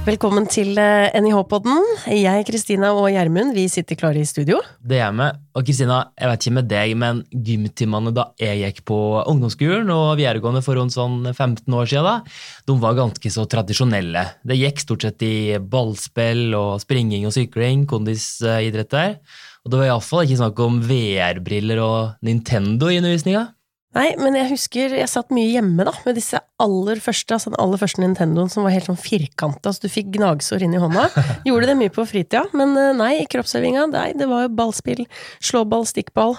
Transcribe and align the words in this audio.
Velkommen 0.00 0.46
til 0.48 0.78
eh, 0.80 1.12
NIH-podden. 1.12 1.82
Jeg, 2.08 2.44
Kristina 2.48 2.88
og 2.96 3.10
Gjermund 3.12 3.52
vi 3.52 3.66
sitter 3.68 3.98
klare 4.00 4.22
i 4.22 4.24
studio. 4.24 4.56
Det 4.80 4.96
er 4.96 5.12
vi. 5.12 5.26
Og 5.60 5.66
Kristina, 5.68 5.98
jeg 6.16 6.30
vet 6.30 6.46
ikke 6.46 6.54
med 6.56 6.70
deg, 6.70 6.94
men 7.02 7.20
gymtimene 7.28 8.12
da 8.16 8.24
jeg 8.40 8.62
gikk 8.62 8.80
på 8.88 8.96
ungdomsskolen 9.28 9.92
og 9.92 10.14
videregående 10.16 10.64
for 10.64 10.80
rundt 10.80 10.96
sånn 10.96 11.28
15 11.34 11.76
år 11.76 11.92
siden, 11.92 12.08
da, 12.08 12.40
de 12.64 12.78
var 12.80 12.96
ganske 12.96 13.34
så 13.36 13.44
tradisjonelle. 13.52 14.24
Det 14.40 14.56
gikk 14.56 14.80
stort 14.86 15.04
sett 15.04 15.28
i 15.28 15.60
ballspill 15.60 16.56
og 16.56 16.80
springing 16.80 17.28
og 17.28 17.36
sykling, 17.36 17.84
kondisidretter. 17.92 19.18
Og 19.66 19.74
det 19.74 19.82
var 19.82 19.90
iallfall 19.92 20.24
ikke 20.24 20.40
snakk 20.40 20.64
om 20.64 20.80
VR-briller 20.88 21.84
og 21.84 22.24
Nintendo 22.24 22.88
i 22.88 23.02
undervisninga. 23.02 23.50
Nei, 23.96 24.12
men 24.22 24.36
jeg 24.38 24.52
husker 24.52 24.92
jeg 24.94 25.10
satt 25.10 25.32
mye 25.34 25.48
hjemme 25.50 25.82
da, 25.86 25.92
med 26.04 26.14
disse 26.14 26.38
aller 26.62 27.00
første, 27.02 27.34
altså 27.34 27.50
den 27.50 27.58
aller 27.58 27.80
første 27.80 28.02
Nintendoen 28.02 28.50
som 28.52 28.62
var 28.62 28.74
helt 28.74 28.86
sånn 28.86 29.00
firkanta, 29.00 29.72
så 29.74 29.82
du 29.82 29.90
fikk 29.90 30.12
gnagsår 30.14 30.62
inn 30.62 30.76
i 30.78 30.82
hånda. 30.82 31.08
Gjorde 31.48 31.72
det 31.72 31.78
mye 31.80 31.94
på 31.94 32.06
fritida, 32.06 32.44
men 32.54 32.76
eh, 32.78 32.92
nei, 32.94 33.16
i 33.24 33.26
kroppsøvinga, 33.30 33.88
nei, 33.90 34.12
det 34.18 34.30
var 34.30 34.46
jo 34.46 34.52
ballspill, 34.60 35.02
slåball, 35.42 35.88
stikkball. 35.90 36.38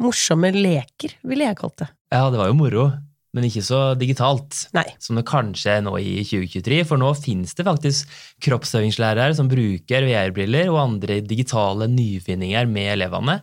Morsomme 0.00 0.52
leker, 0.56 1.18
ville 1.28 1.44
jeg 1.44 1.60
kalt 1.60 1.84
det. 1.84 1.90
Ja, 2.14 2.30
det 2.32 2.40
var 2.40 2.48
jo 2.48 2.56
moro, 2.56 2.88
men 3.36 3.44
ikke 3.44 3.64
så 3.66 3.82
digitalt 4.00 4.64
Nei. 4.76 4.88
som 5.02 5.20
det 5.20 5.26
kanskje 5.28 5.76
er 5.76 5.84
nå 5.84 5.98
i 6.00 6.22
2023, 6.24 6.80
for 6.88 7.00
nå 7.00 7.12
finnes 7.20 7.52
det 7.56 7.68
faktisk 7.68 8.18
kroppsøvingslærere 8.46 9.36
som 9.36 9.52
bruker 9.52 10.08
VR-briller 10.08 10.72
og 10.72 10.80
andre 10.86 11.20
digitale 11.20 11.90
nyfinninger 11.92 12.72
med 12.72 12.94
elevene. 12.96 13.42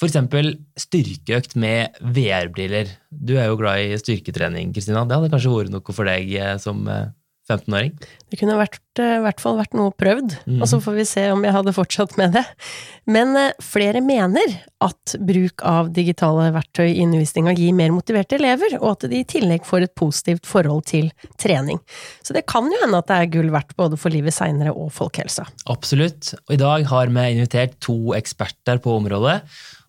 For 0.00 0.08
eksempel 0.08 0.54
styrkeøkt 0.80 1.58
med 1.60 2.00
VR-briller. 2.00 2.88
Du 3.12 3.34
er 3.36 3.50
jo 3.50 3.58
glad 3.60 3.84
i 3.84 3.98
styrketrening, 4.00 4.72
Kristina. 4.72 5.04
Det 5.04 5.18
hadde 5.18 5.32
kanskje 5.32 5.52
vært 5.52 5.74
noe 5.74 5.96
for 5.96 6.08
deg 6.08 6.32
eh, 6.40 6.54
som 6.62 6.88
15-åring? 7.50 7.94
Det 8.30 8.38
kunne 8.38 8.58
vært, 8.58 8.82
eh, 9.00 9.16
i 9.18 9.22
hvert 9.24 9.42
fall 9.42 9.58
vært 9.58 9.74
noe 9.76 9.92
prøvd, 9.98 10.36
mm. 10.46 10.60
og 10.60 10.68
så 10.70 10.78
får 10.82 10.96
vi 10.98 11.06
se 11.08 11.24
om 11.32 11.42
jeg 11.46 11.54
hadde 11.56 11.74
fortsatt 11.74 12.16
med 12.20 12.36
det. 12.38 12.44
Men 13.10 13.34
eh, 13.38 13.56
flere 13.64 14.02
mener 14.04 14.54
at 14.84 15.16
bruk 15.26 15.64
av 15.66 15.90
digitale 15.96 16.50
verktøy 16.54 16.86
i 16.88 17.00
undervisninga 17.04 17.54
gir 17.58 17.74
mer 17.76 17.92
motiverte 17.94 18.38
elever, 18.38 18.78
og 18.80 18.94
at 18.94 19.08
de 19.10 19.22
i 19.22 19.28
tillegg 19.28 19.66
får 19.68 19.88
et 19.88 19.96
positivt 19.98 20.48
forhold 20.48 20.86
til 20.92 21.10
trening. 21.40 21.82
Så 22.22 22.36
det 22.36 22.46
kan 22.50 22.70
jo 22.70 22.80
hende 22.84 23.02
at 23.02 23.10
det 23.10 23.18
er 23.18 23.34
gull 23.34 23.50
verdt 23.54 23.76
både 23.80 23.98
for 24.00 24.14
livet 24.14 24.36
seinere 24.36 24.74
og 24.74 24.92
folkehelsa. 24.96 25.48
Absolutt, 25.72 26.34
og 26.46 26.56
i 26.56 26.62
dag 26.62 26.86
har 26.92 27.12
vi 27.12 27.28
invitert 27.34 27.76
to 27.84 28.14
eksperter 28.16 28.80
på 28.82 28.96
området 29.00 29.40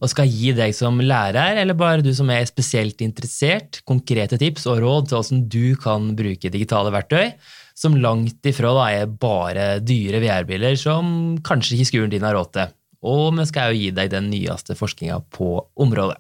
og 0.02 0.10
skal 0.10 0.30
gi 0.30 0.52
deg 0.58 0.74
som 0.74 0.98
lærer, 0.98 1.60
eller 1.62 1.78
bare 1.78 2.02
du 2.02 2.10
som 2.18 2.30
er 2.34 2.48
spesielt 2.50 3.04
interessert, 3.06 3.84
konkrete 3.86 4.40
tips 4.42 4.66
og 4.72 4.82
råd 4.82 5.10
til 5.10 5.20
hvordan 5.20 5.44
du 5.54 5.66
kan 5.82 6.12
bruke 6.18 6.50
digitale 6.54 6.94
verktøy, 6.94 7.36
som 7.78 7.98
langt 8.02 8.46
ifra 8.50 8.74
da 8.78 8.90
er 8.98 9.14
bare 9.22 9.68
dyre 9.86 10.22
VR-biler 10.24 10.78
som 10.80 11.38
kanskje 11.46 11.78
ikke 11.78 11.92
skolen 11.94 12.14
din 12.14 12.26
har 12.26 12.38
råd 12.38 12.54
til. 12.58 12.76
Og 13.02 13.32
vi 13.38 13.48
skal 13.50 13.72
jo 13.72 13.82
gi 13.82 13.94
deg 13.98 14.12
den 14.14 14.30
nyeste 14.34 14.78
forskninga 14.78 15.22
på 15.34 15.56
området. 15.82 16.18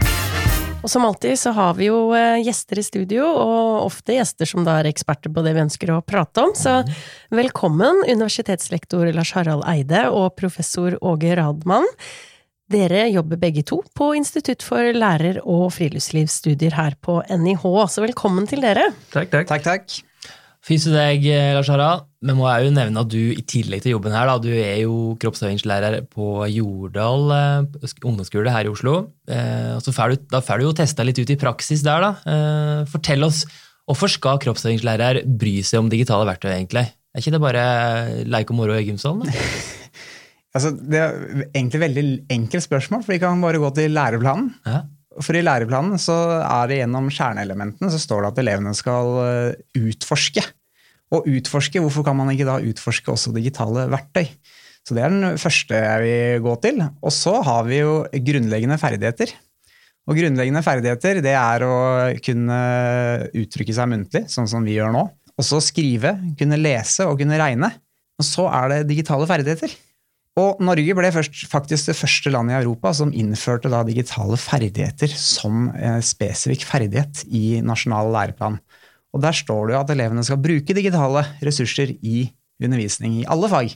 Og 0.81 0.89
som 0.89 1.03
alltid 1.05 1.37
så 1.37 1.51
har 1.53 1.75
vi 1.77 1.91
jo 1.91 2.09
eh, 2.17 2.39
gjester 2.41 2.79
i 2.81 2.85
studio, 2.85 3.27
og 3.27 3.83
ofte 3.85 4.15
gjester 4.15 4.49
som 4.49 4.65
da 4.65 4.79
er 4.79 4.89
eksperter 4.89 5.29
på 5.33 5.43
det 5.45 5.53
vi 5.53 5.61
ønsker 5.61 5.93
å 5.93 6.01
prate 6.01 6.41
om. 6.41 6.55
Så 6.57 6.79
velkommen, 7.29 8.01
universitetslektor 8.09 9.11
Lars 9.13 9.35
Harald 9.37 9.65
Eide 9.69 10.07
og 10.09 10.33
professor 10.41 10.97
Åge 11.05 11.37
Radmann. 11.37 11.85
Dere 12.71 13.07
jobber 13.11 13.39
begge 13.41 13.63
to 13.67 13.81
på 13.97 14.13
Institutt 14.15 14.63
for 14.63 14.93
lærer- 14.95 15.41
og 15.43 15.71
friluftslivsstudier 15.75 16.77
her 16.77 16.95
på 17.03 17.19
NIH, 17.27 17.65
så 17.91 18.03
velkommen 18.05 18.47
til 18.47 18.63
dere. 18.63 18.93
Takk, 19.11 19.31
takk. 19.33 19.49
takk, 19.49 19.65
takk. 19.65 19.97
Fint 20.61 20.83
til 20.85 20.93
deg, 20.93 21.25
Lars 21.57 21.71
Harald. 21.73 22.05
Men 22.21 22.37
må 22.37 22.45
jeg 22.45 22.67
jo 22.67 22.73
nevne 22.75 23.01
at 23.01 23.09
du 23.09 23.17
i 23.33 23.41
tillegg 23.49 23.81
til 23.81 23.95
jobben 23.95 24.13
her, 24.13 24.29
da, 24.29 24.37
du 24.37 24.51
er 24.53 24.83
jo 24.83 25.15
kroppsøvingslærer 25.19 26.03
på 26.13 26.45
Jordal 26.53 27.33
eh, 27.33 27.95
ungdomsskole 28.05 28.53
her 28.53 28.69
i 28.69 28.71
Oslo. 28.71 28.95
Eh, 29.25 29.73
og 29.73 29.81
så 29.81 29.95
får 29.95 30.13
du, 30.13 30.23
da 30.31 30.43
får 30.45 30.61
du 30.61 30.67
jo 30.67 30.77
testa 30.77 31.03
litt 31.07 31.17
ut 31.17 31.33
i 31.33 31.39
praksis 31.41 31.81
der, 31.87 32.05
da. 32.05 32.13
Eh, 32.29 32.85
fortell 32.93 33.25
oss, 33.25 33.43
hvorfor 33.89 34.13
skal 34.13 34.39
kroppsøvingslærer 34.45 35.23
bry 35.25 35.57
seg 35.65 35.81
om 35.81 35.89
digitale 35.91 36.29
verktøy, 36.29 36.53
egentlig? 36.53 36.87
Er 37.11 37.25
ikke 37.25 37.33
det 37.33 37.43
bare 37.43 37.67
leik 38.29 38.53
og 38.53 38.61
moro 38.61 38.77
i 38.77 38.85
gymsalen? 38.85 39.27
Altså, 40.51 40.73
det 40.75 40.99
er 40.99 41.19
egentlig 41.53 41.79
et 41.79 41.83
veldig 41.85 42.05
enkelt 42.35 42.65
spørsmål, 42.65 43.05
for 43.05 43.15
vi 43.15 43.21
kan 43.23 43.43
bare 43.43 43.61
gå 43.61 43.69
til 43.77 43.93
læreplanen. 43.95 44.49
Ja. 44.67 44.81
For 45.19 45.35
i 45.35 45.43
læreplanen 45.43 45.99
så 45.99 46.15
er 46.39 46.71
det 46.71 46.79
gjennom 46.81 47.09
kjerneelementene 47.11 47.91
så 47.91 47.99
står 47.99 48.23
det 48.23 48.31
at 48.31 48.41
elevene 48.43 48.73
skal 48.75 49.13
eh, 49.25 49.61
utforske. 49.79 50.43
Og 51.11 51.27
utforske, 51.27 51.81
hvorfor 51.83 52.05
kan 52.07 52.15
man 52.15 52.31
ikke 52.31 52.47
da 52.47 52.61
utforske 52.63 53.11
også 53.11 53.33
digitale 53.35 53.89
verktøy? 53.91 54.29
Så 54.87 54.95
det 54.95 55.03
er 55.03 55.13
den 55.13 55.39
første 55.39 55.77
jeg 55.77 56.03
vil 56.05 56.43
gå 56.45 56.55
til. 56.63 56.79
Og 57.03 57.13
så 57.13 57.35
har 57.45 57.67
vi 57.67 57.81
jo 57.81 58.01
grunnleggende 58.09 58.79
ferdigheter. 58.81 59.33
Og 60.09 60.17
grunnleggende 60.17 60.63
ferdigheter 60.65 61.19
det 61.23 61.35
er 61.37 61.65
å 61.67 61.75
kunne 62.23 62.61
uttrykke 63.37 63.75
seg 63.75 63.91
muntlig, 63.91 64.23
sånn 64.31 64.49
som 64.49 64.65
vi 64.65 64.79
gjør 64.79 64.95
nå. 64.95 65.05
Og 65.37 65.45
så 65.45 65.61
skrive, 65.63 66.15
kunne 66.39 66.59
lese 66.59 67.05
og 67.07 67.19
kunne 67.21 67.39
regne. 67.39 67.69
Og 68.19 68.25
så 68.25 68.47
er 68.49 68.73
det 68.73 68.81
digitale 68.89 69.27
ferdigheter. 69.29 69.75
Og 70.39 70.61
Norge 70.63 70.95
ble 70.95 71.09
først, 71.11 71.41
faktisk 71.51 71.89
det 71.89 71.97
første 71.99 72.31
landet 72.31 72.55
i 72.55 72.61
Europa 72.61 72.93
som 72.95 73.11
innførte 73.11 73.71
da 73.71 73.81
digitale 73.83 74.37
ferdigheter 74.39 75.11
som 75.19 75.67
eh, 75.75 75.99
spesifikk 76.05 76.63
ferdighet 76.69 77.25
i 77.27 77.59
nasjonal 77.65 78.13
læreplan. 78.15 78.59
Og 79.11 79.23
Der 79.25 79.35
står 79.35 79.67
det 79.67 79.75
jo 79.75 79.81
at 79.81 79.91
elevene 79.91 80.23
skal 80.23 80.39
bruke 80.39 80.77
digitale 80.77 81.25
ressurser 81.43 81.91
i 81.99 82.29
undervisning 82.63 83.19
i 83.19 83.27
alle 83.27 83.49
fag, 83.51 83.73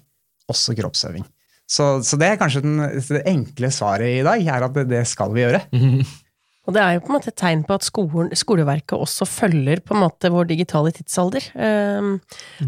også 0.47 0.77
kroppsøving. 0.77 1.25
Så, 1.67 1.99
så 2.05 2.15
det 2.21 2.29
er 2.29 2.39
kanskje 2.39 2.61
den, 2.63 2.77
det 3.09 3.25
enkle 3.27 3.71
svaret 3.73 4.21
i 4.21 4.23
dag, 4.23 4.45
er 4.45 4.67
at 4.67 4.75
det, 4.77 4.85
det 4.93 5.03
skal 5.09 5.33
vi 5.35 5.43
gjøre. 5.43 5.65
Og 6.65 6.73
det 6.73 6.81
er 6.81 6.95
jo 6.95 7.03
på 7.05 7.11
en 7.11 7.15
måte 7.17 7.29
et 7.29 7.37
tegn 7.37 7.61
på 7.67 7.75
at 7.77 7.85
skolen, 7.85 8.31
skoleverket 8.37 8.97
også 8.97 9.27
følger 9.29 9.81
på 9.85 9.95
en 9.95 10.01
måte 10.01 10.31
vår 10.33 10.49
digitale 10.49 10.93
tidsalder. 10.95 11.45
Um, 11.53 12.15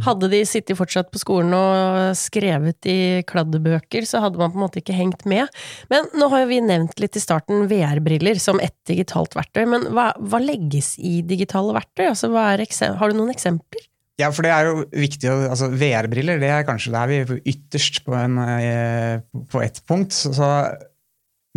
hadde 0.06 0.30
de 0.34 0.44
sittet 0.46 0.78
fortsatt 0.78 1.10
på 1.14 1.22
skolen 1.22 1.56
og 1.58 2.14
skrevet 2.20 2.90
i 2.90 2.98
kladdebøker, 3.28 4.06
så 4.06 4.22
hadde 4.24 4.42
man 4.42 4.54
på 4.54 4.60
en 4.60 4.66
måte 4.68 4.82
ikke 4.84 4.98
hengt 4.98 5.26
med. 5.30 5.50
Men 5.92 6.10
nå 6.18 6.30
har 6.34 6.46
jo 6.46 6.52
vi 6.52 6.62
nevnt 6.62 7.02
litt 7.02 7.18
i 7.18 7.24
starten 7.24 7.66
VR-briller 7.72 8.42
som 8.42 8.62
ett 8.64 8.78
digitalt 8.90 9.38
verktøy, 9.38 9.66
men 9.70 9.90
hva, 9.96 10.12
hva 10.22 10.42
legges 10.44 10.94
i 11.02 11.20
digitale 11.26 11.74
verktøy? 11.78 12.08
Altså, 12.12 12.30
har 12.38 13.10
du 13.10 13.18
noen 13.18 13.34
eksempler? 13.34 13.88
Ja, 14.18 14.32
for 14.34 14.46
det 14.46 14.50
er 14.50 14.66
jo 14.66 14.86
viktig 14.98 15.30
altså 15.30 15.70
VR-briller 15.70 16.40
det 16.42 16.50
er 16.50 16.66
kanskje 16.66 16.94
der 16.96 17.10
vi 17.10 17.18
er 17.22 17.34
ytterst 17.38 18.02
på, 18.06 18.16
en, 18.18 18.40
eh, 18.42 19.20
på 19.52 19.62
ett 19.62 19.84
punkt. 19.86 20.14
Så 20.14 20.48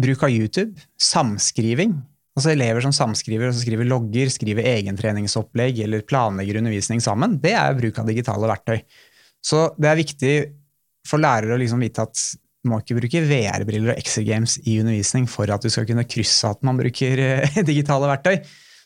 bruk 0.00 0.24
av 0.24 0.32
YouTube, 0.32 0.76
samskriving, 1.00 1.94
Altså 2.38 2.52
Elever 2.52 2.84
som 2.84 2.94
samskriver, 2.94 3.50
og 3.50 3.58
skriver 3.58 3.88
logger, 3.90 4.30
skriver 4.30 4.68
egentreningsopplegg 4.76 5.82
eller 5.86 6.06
planlegger 6.06 6.60
undervisning 6.60 7.02
sammen, 7.02 7.34
det 7.42 7.56
er 7.58 7.74
bruk 7.78 7.98
av 7.98 8.06
digitale 8.08 8.50
verktøy. 8.50 8.78
Så 9.42 9.70
det 9.80 9.90
er 9.90 9.98
viktig 9.98 10.34
for 11.08 11.22
lærere 11.22 11.56
å 11.56 11.60
liksom 11.60 11.82
vite 11.82 12.04
at 12.04 12.22
du 12.60 12.68
må 12.70 12.78
ikke 12.82 12.98
bruke 12.98 13.22
VR-briller 13.24 13.94
og 13.94 14.00
Exergames 14.00 14.58
i 14.68 14.76
undervisning 14.82 15.26
for 15.32 15.48
at 15.50 15.64
du 15.64 15.72
skal 15.72 15.86
kunne 15.88 16.04
krysse 16.04 16.48
at 16.48 16.60
man 16.66 16.78
bruker 16.78 17.22
eh, 17.24 17.60
digitale 17.70 18.10
verktøy. 18.10 18.36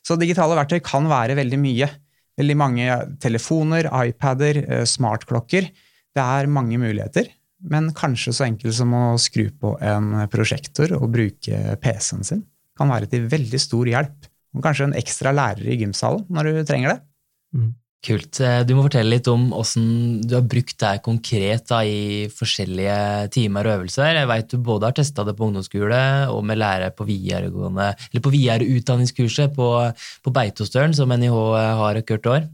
Så 0.04 0.16
digitale 0.20 0.56
verktøy 0.56 0.78
kan 0.84 1.08
være 1.10 1.36
veldig 1.36 1.58
mye. 1.60 1.90
Veldig 2.38 2.56
mange 2.58 2.98
telefoner, 3.22 3.90
iPader, 4.06 4.62
eh, 4.62 4.84
smartklokker. 4.88 5.68
Det 6.14 6.22
er 6.22 6.50
mange 6.50 6.78
muligheter, 6.78 7.28
men 7.66 7.90
kanskje 7.98 8.36
så 8.38 8.46
enkelt 8.46 8.78
som 8.78 8.94
å 8.94 9.04
skru 9.18 9.48
på 9.58 9.74
en 9.82 10.28
prosjektor 10.30 10.94
og 11.00 11.10
bruke 11.16 11.76
PC-en 11.82 12.26
sin 12.26 12.44
kan 12.78 12.90
være 12.90 13.10
til 13.10 13.28
veldig 13.30 13.60
stor 13.62 13.90
hjelp. 13.90 14.28
Og 14.54 14.62
kanskje 14.62 14.90
en 14.90 14.98
ekstra 14.98 15.32
lærer 15.34 15.72
i 15.72 15.80
gymsalen 15.80 16.26
når 16.32 16.50
du 16.50 16.60
trenger 16.68 16.94
det. 16.94 17.00
Mm. 17.54 17.72
Kult. 18.04 18.36
Eh, 18.44 18.60
du 18.68 18.74
må 18.76 18.84
fortelle 18.84 19.14
litt 19.14 19.28
om 19.32 19.46
hvordan 19.54 19.86
du 20.28 20.34
har 20.36 20.44
brukt 20.44 20.76
det 20.82 20.92
konkret 21.06 21.64
da, 21.70 21.80
i 21.88 22.26
forskjellige 22.28 23.30
timer 23.32 23.64
og 23.64 23.78
øvelser. 23.78 24.18
Jeg 24.18 24.28
vet 24.28 24.52
du 24.52 24.58
både 24.60 24.90
har 24.90 24.96
testa 24.98 25.24
det 25.24 25.36
på 25.38 25.48
ungdomsskole 25.48 26.00
og 26.34 26.42
med 26.44 26.60
lærere 26.60 26.92
på 26.92 27.06
videregående, 27.08 27.94
eller 28.10 28.24
på 28.24 28.34
videreutdanningskurset 28.34 29.56
på, 29.56 29.70
på 30.20 30.34
Beitostølen, 30.36 30.92
som 30.96 31.14
NIH 31.16 31.38
har 31.80 32.02
hvert 32.04 32.30
år. 32.34 32.48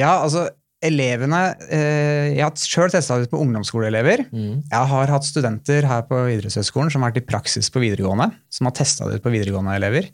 Ja, 0.00 0.16
altså 0.24 0.48
elevene 0.84 1.40
eh, 1.72 2.34
Jeg 2.34 2.44
har 2.44 2.58
sjøl 2.60 2.92
testa 2.92 3.18
det 3.20 3.30
på 3.32 3.40
ungdomsskoleelever. 3.42 4.26
Mm. 4.34 4.62
Jeg 4.70 4.90
har 4.92 5.12
hatt 5.14 5.26
studenter 5.26 5.88
her 5.88 6.04
på 6.08 6.20
idrettshøyskolen 6.34 6.92
som 6.92 7.04
har 7.04 7.12
vært 7.12 7.24
i 7.24 7.28
praksis 7.28 7.70
på 7.72 7.82
videregående. 7.82 8.30
Som 8.52 8.68
har 8.68 8.76
testa 8.76 9.08
det 9.08 9.18
ut 9.18 9.24
på 9.24 9.32
videregående 9.34 9.76
elever. 9.78 10.10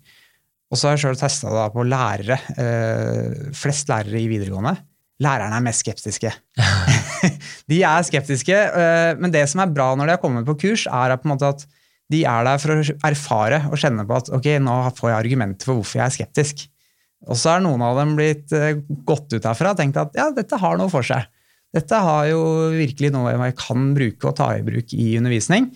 Og 0.71 0.79
så 0.79 0.89
har 0.89 0.97
jeg 0.97 1.05
sjøl 1.07 1.19
testa 1.19 1.51
det 1.51 1.67
på 1.75 1.87
lærere. 1.87 2.39
Eh, 2.63 3.51
flest 3.57 3.91
lærere 3.91 4.23
i 4.23 4.31
videregående. 4.31 4.77
Lærerne 5.21 5.59
er 5.59 5.67
mest 5.67 5.85
skeptiske. 5.85 6.31
de 7.71 7.83
er 7.85 8.07
skeptiske, 8.09 8.57
eh, 8.57 9.13
men 9.21 9.35
det 9.35 9.45
som 9.51 9.61
er 9.65 9.75
bra 9.75 9.93
når 9.99 10.09
de 10.09 10.17
har 10.17 10.23
kommet 10.23 10.47
på 10.49 10.57
kurs, 10.63 10.87
er 10.89 11.17
at 11.17 11.67
de 12.11 12.25
er 12.27 12.47
der 12.47 12.59
for 12.59 12.75
å 12.75 12.95
erfare 13.07 13.65
og 13.69 13.79
kjenne 13.79 14.07
på 14.07 14.17
at 14.17 14.31
ok, 14.35 14.49
nå 14.65 14.77
får 14.97 15.13
jeg 15.13 15.19
argumenter 15.19 15.69
for 15.69 15.81
hvorfor 15.81 16.01
jeg 16.01 16.07
er 16.07 16.17
skeptisk. 16.17 16.65
Og 17.29 17.37
så 17.37 17.55
er 17.55 17.65
noen 17.65 17.83
av 17.85 17.99
dem 18.01 18.15
blitt 18.17 18.53
uh, 18.57 18.73
gått 19.07 19.35
ut 19.35 19.45
herfra 19.45 19.75
og 19.75 19.81
tenkt 19.81 19.99
at 20.01 20.17
ja, 20.17 20.31
dette 20.35 20.59
har 20.61 20.81
noe 20.81 20.93
for 20.93 21.05
seg. 21.07 21.27
Dette 21.75 22.01
har 22.03 22.25
jo 22.31 22.41
virkelig 22.73 23.13
noe 23.15 23.35
jeg 23.37 23.57
kan 23.61 23.91
bruke 23.95 24.31
og 24.31 24.37
ta 24.39 24.53
i 24.57 24.65
bruk 24.67 24.95
i 24.97 25.13
undervisning. 25.21 25.69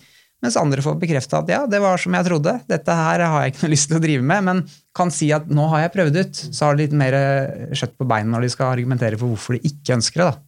Mens 0.43 0.57
andre 0.59 0.83
får 0.83 0.97
bekrefta 1.01 1.39
at 1.39 1.51
ja, 1.53 1.61
det 1.69 1.79
var 1.81 2.01
som 2.01 2.13
jeg 2.17 2.27
trodde, 2.27 2.57
dette 2.69 2.97
her 2.97 3.23
har 3.23 3.45
jeg 3.45 3.53
ikke 3.53 3.63
noe 3.63 3.73
lyst 3.75 3.89
til 3.91 3.99
å 3.99 4.03
drive 4.03 4.25
med, 4.33 4.47
men 4.49 4.65
kan 4.97 5.13
si 5.13 5.29
at 5.35 5.47
nå 5.47 5.69
har 5.71 5.85
jeg 5.85 5.93
prøvd 5.95 6.19
ut. 6.19 6.41
Så 6.49 6.65
har 6.65 6.75
de 6.75 6.85
litt 6.85 6.97
mer 6.97 7.15
kjøtt 7.71 7.95
på 7.97 8.09
beina 8.09 8.35
når 8.35 8.45
de 8.45 8.51
skal 8.57 8.73
argumentere 8.73 9.21
for 9.21 9.31
hvorfor 9.31 9.57
de 9.57 9.71
ikke 9.71 9.97
ønsker 9.99 10.21
det. 10.21 10.33
da. 10.33 10.44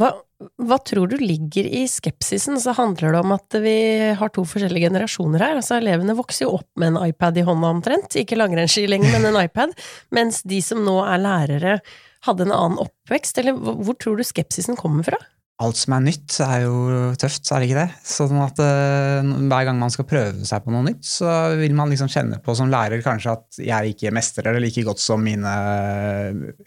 Hva, 0.00 0.08
hva, 0.56 0.78
tror 0.80 1.10
du 1.10 1.18
ligger 1.20 1.66
i 1.68 1.82
skepsisen? 1.90 2.56
Så 2.60 2.72
handler 2.78 3.12
det 3.12 3.20
om 3.20 3.34
at 3.34 3.56
vi 3.60 3.74
har 4.16 4.32
to 4.32 4.44
forskjellige 4.48 4.88
generasjoner 4.88 5.44
her. 5.44 5.58
Altså 5.60 5.76
Elevene 5.76 6.16
vokser 6.16 6.46
jo 6.46 6.54
opp 6.60 6.68
med 6.80 6.94
en 6.94 7.02
iPad 7.10 7.42
i 7.42 7.44
hånda 7.46 7.74
omtrent, 7.76 8.16
ikke 8.16 8.38
langrennsski 8.40 8.86
lenger, 8.88 9.12
men 9.12 9.28
en 9.28 9.42
iPad. 9.42 9.76
Mens 10.16 10.40
de 10.48 10.62
som 10.64 10.80
nå 10.86 10.96
er 11.04 11.20
lærere, 11.20 11.76
hadde 12.24 12.46
en 12.46 12.56
annen 12.56 12.80
oppvekst. 12.82 13.42
Eller 13.42 13.58
hvor 13.58 13.98
tror 14.00 14.16
du 14.16 14.24
skepsisen 14.26 14.80
kommer 14.80 15.04
fra? 15.10 15.20
Alt 15.62 15.78
som 15.78 15.94
er 15.96 16.02
nytt, 16.04 16.36
er 16.44 16.64
jo 16.64 16.76
tøft, 17.20 17.46
er 17.48 17.62
det 17.62 17.68
ikke 17.68 17.78
det? 17.78 18.00
Sånn 18.08 18.40
at 18.42 18.58
uh, 18.62 19.30
Hver 19.50 19.66
gang 19.68 19.78
man 19.80 19.92
skal 19.94 20.06
prøve 20.08 20.48
seg 20.48 20.64
på 20.64 20.74
noe 20.74 20.84
nytt, 20.86 21.04
så 21.06 21.30
vil 21.60 21.76
man 21.78 21.92
liksom 21.92 22.10
kjenne 22.12 22.40
på 22.42 22.56
som 22.58 22.70
lærer 22.72 23.04
kanskje 23.04 23.34
at 23.36 23.60
jeg 23.62 23.94
ikke 23.94 24.14
mestrer 24.14 24.56
det 24.56 24.64
like 24.64 24.84
godt 24.86 25.02
som 25.02 25.22
mine 25.24 25.54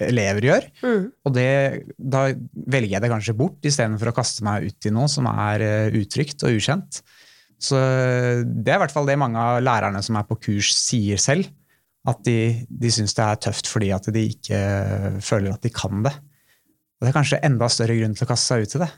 elever 0.03 0.49
gjør. 0.49 0.69
Mm. 0.85 1.03
Og 1.27 1.35
det, 1.35 1.49
da 1.99 2.27
velger 2.31 2.95
jeg 2.95 3.05
det 3.05 3.11
kanskje 3.11 3.37
bort 3.37 3.67
istedenfor 3.67 4.11
å 4.11 4.15
kaste 4.15 4.45
meg 4.47 4.69
ut 4.69 4.89
i 4.89 4.95
noe 4.95 5.11
som 5.11 5.29
er 5.31 5.65
uh, 5.65 5.99
utrygt 6.01 6.47
og 6.47 6.57
ukjent. 6.57 7.03
Så 7.61 7.79
det 7.79 8.71
er 8.71 8.77
i 8.77 8.81
hvert 8.83 8.93
fall 8.93 9.07
det 9.07 9.15
mange 9.17 9.39
av 9.39 9.61
lærerne 9.63 10.01
som 10.03 10.17
er 10.19 10.25
på 10.27 10.37
kurs, 10.47 10.73
sier 10.75 11.21
selv. 11.21 11.47
At 12.05 12.19
de, 12.27 12.65
de 12.69 12.91
syns 12.93 13.15
det 13.17 13.25
er 13.25 13.39
tøft 13.47 13.69
fordi 13.71 13.89
at 13.95 14.09
de 14.13 14.27
ikke 14.29 14.59
føler 15.25 15.55
at 15.55 15.63
de 15.65 15.71
kan 15.73 16.03
det. 16.05 16.13
Og 17.05 17.11
det 17.11 17.13
er 17.13 17.19
kanskje 17.19 17.41
enda 17.45 17.69
større 17.69 17.97
grunn 17.99 18.15
til 18.17 18.25
å 18.25 18.29
kaste 18.31 18.49
seg 18.49 18.65
ut 18.65 18.77
i 18.77 18.81
det. 18.81 18.91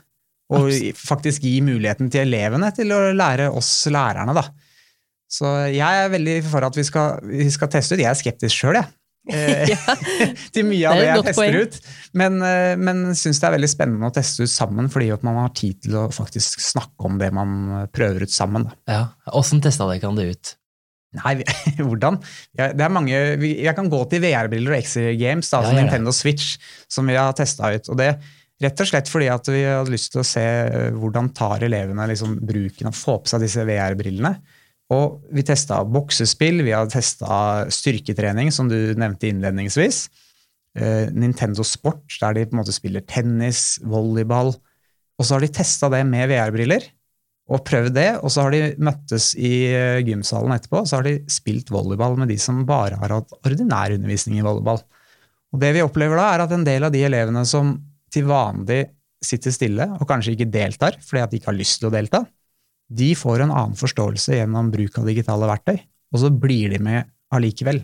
Og 0.48 0.62
Absolutt. 0.70 1.00
faktisk 1.10 1.44
gi 1.44 1.58
muligheten 1.60 2.08
til 2.08 2.24
elevene 2.24 2.70
til 2.72 2.94
å 2.96 3.00
lære 3.12 3.50
oss 3.52 3.68
lærerne, 3.92 4.32
da. 4.36 4.46
Så 5.28 5.48
jeg 5.68 6.04
er 6.04 6.08
veldig 6.08 6.38
for 6.48 6.64
at 6.64 6.76
vi 6.78 6.86
skal, 6.88 7.18
vi 7.28 7.50
skal 7.52 7.68
teste 7.68 7.98
ut. 7.98 8.00
Jeg 8.00 8.08
er 8.08 8.16
skeptisk 8.16 8.62
sjøl, 8.62 8.78
jeg. 8.80 8.88
ja. 9.74 9.96
til 10.54 10.64
mye 10.64 10.88
av 10.88 10.96
det, 10.96 11.02
det 11.02 11.08
jeg 11.10 11.24
tester 11.26 11.42
poeng. 11.42 11.58
ut. 11.60 11.90
Men, 12.16 12.38
eh, 12.48 12.72
men 12.80 13.02
syns 13.12 13.42
det 13.42 13.50
er 13.50 13.56
veldig 13.58 13.68
spennende 13.68 14.08
å 14.08 14.14
teste 14.16 14.46
ut 14.46 14.54
sammen, 14.54 14.88
fordi 14.88 15.10
man 15.26 15.42
har 15.42 15.52
tid 15.58 15.82
til 15.84 15.98
å 16.00 16.06
faktisk 16.14 16.64
snakke 16.64 17.10
om 17.10 17.20
det 17.20 17.28
man 17.36 17.90
prøver 17.92 18.24
ut 18.24 18.32
sammen. 18.32 18.70
Da. 18.70 18.78
Ja, 18.88 19.02
Åssen 19.36 19.60
testa 19.60 19.90
dere 19.90 20.14
det 20.16 20.30
ut? 20.32 20.54
Nei, 21.16 21.38
hvordan? 21.86 22.18
Det 22.52 22.84
er 22.84 22.92
mange, 22.92 23.14
jeg 23.16 23.74
kan 23.76 23.88
gå 23.88 24.02
til 24.10 24.20
VR-briller 24.26 24.74
og 24.74 24.82
X 24.82 24.98
Games, 25.20 25.48
da, 25.52 25.62
ja, 25.64 25.72
ja, 25.72 25.78
Nintendo 25.80 26.12
Switch, 26.12 26.58
som 26.90 27.08
vi 27.08 27.16
har 27.16 27.32
testa 27.36 27.72
ut. 27.72 27.88
og 27.88 28.00
det 28.00 28.12
Rett 28.58 28.80
og 28.82 28.88
slett 28.90 29.06
fordi 29.06 29.28
at 29.30 29.48
vi 29.52 29.60
hadde 29.62 29.92
lyst 29.94 30.10
til 30.10 30.18
å 30.18 30.26
se 30.26 30.42
eh, 30.42 30.88
hvordan 30.90 31.28
tar 31.30 31.62
elevene 31.62 32.08
liksom, 32.10 32.40
bruken 32.42 32.88
av 32.90 32.96
å 32.96 32.98
få 32.98 33.20
på 33.22 33.30
seg 33.30 33.44
disse 33.44 33.62
VR-brillene. 33.62 34.32
Og 34.94 35.20
vi 35.30 35.44
testa 35.46 35.78
boksespill, 35.86 36.64
vi 36.66 36.72
har 36.74 36.88
testa 36.90 37.68
styrketrening, 37.70 38.50
som 38.54 38.66
du 38.70 38.96
nevnte 38.98 39.28
innledningsvis. 39.28 40.06
Uh, 40.78 41.06
Nintendo 41.12 41.64
Sport, 41.66 42.06
der 42.22 42.34
de 42.34 42.46
på 42.48 42.56
en 42.56 42.62
måte 42.62 42.74
spiller 42.74 43.04
tennis, 43.06 43.76
volleyball. 43.84 44.54
Og 45.18 45.26
så 45.26 45.36
har 45.36 45.44
de 45.44 45.52
testa 45.52 45.90
det 45.92 46.02
med 46.08 46.30
VR-briller 46.32 46.88
og 47.48 47.64
prøvd 47.66 47.94
det. 47.96 48.08
Og 48.22 48.32
så 48.32 48.44
har 48.44 48.54
de 48.54 48.62
møttes 48.84 49.32
i 49.38 49.52
eh, 49.72 50.02
gymsalen 50.06 50.54
etterpå 50.56 50.82
og 50.82 50.90
så 50.90 51.00
har 51.00 51.08
de 51.08 51.18
spilt 51.32 51.72
volleyball 51.72 52.18
med 52.20 52.32
de 52.32 52.38
som 52.40 52.64
bare 52.68 53.00
har 53.00 53.14
hatt 53.16 53.34
ordinær 53.40 53.94
undervisning 53.96 54.40
i 54.40 54.46
volleyball. 54.46 54.82
Og 55.54 55.62
det 55.62 55.72
vi 55.76 55.84
opplever 55.84 56.20
da, 56.20 56.30
er 56.34 56.44
at 56.44 56.54
en 56.54 56.66
del 56.66 56.84
av 56.84 56.94
de 56.94 57.04
elevene 57.08 57.44
som 57.48 57.76
til 58.12 58.28
vanlig 58.28 58.82
sitter 59.24 59.52
stille 59.52 59.84
og 59.96 60.06
kanskje 60.08 60.36
ikke 60.36 60.50
deltar 60.52 60.98
fordi 61.02 61.22
at 61.24 61.32
de 61.32 61.40
ikke 61.40 61.50
har 61.50 61.58
lyst 61.58 61.80
til 61.80 61.88
å 61.88 61.94
delta, 61.94 62.22
de 62.88 63.12
får 63.18 63.44
en 63.44 63.52
annen 63.52 63.76
forståelse 63.76 64.36
gjennom 64.38 64.70
bruk 64.72 64.96
av 65.00 65.08
digitale 65.08 65.48
verktøy, 65.50 65.76
og 66.14 66.20
så 66.22 66.30
blir 66.32 66.72
de 66.72 66.78
med 66.80 67.08
allikevel. 67.34 67.82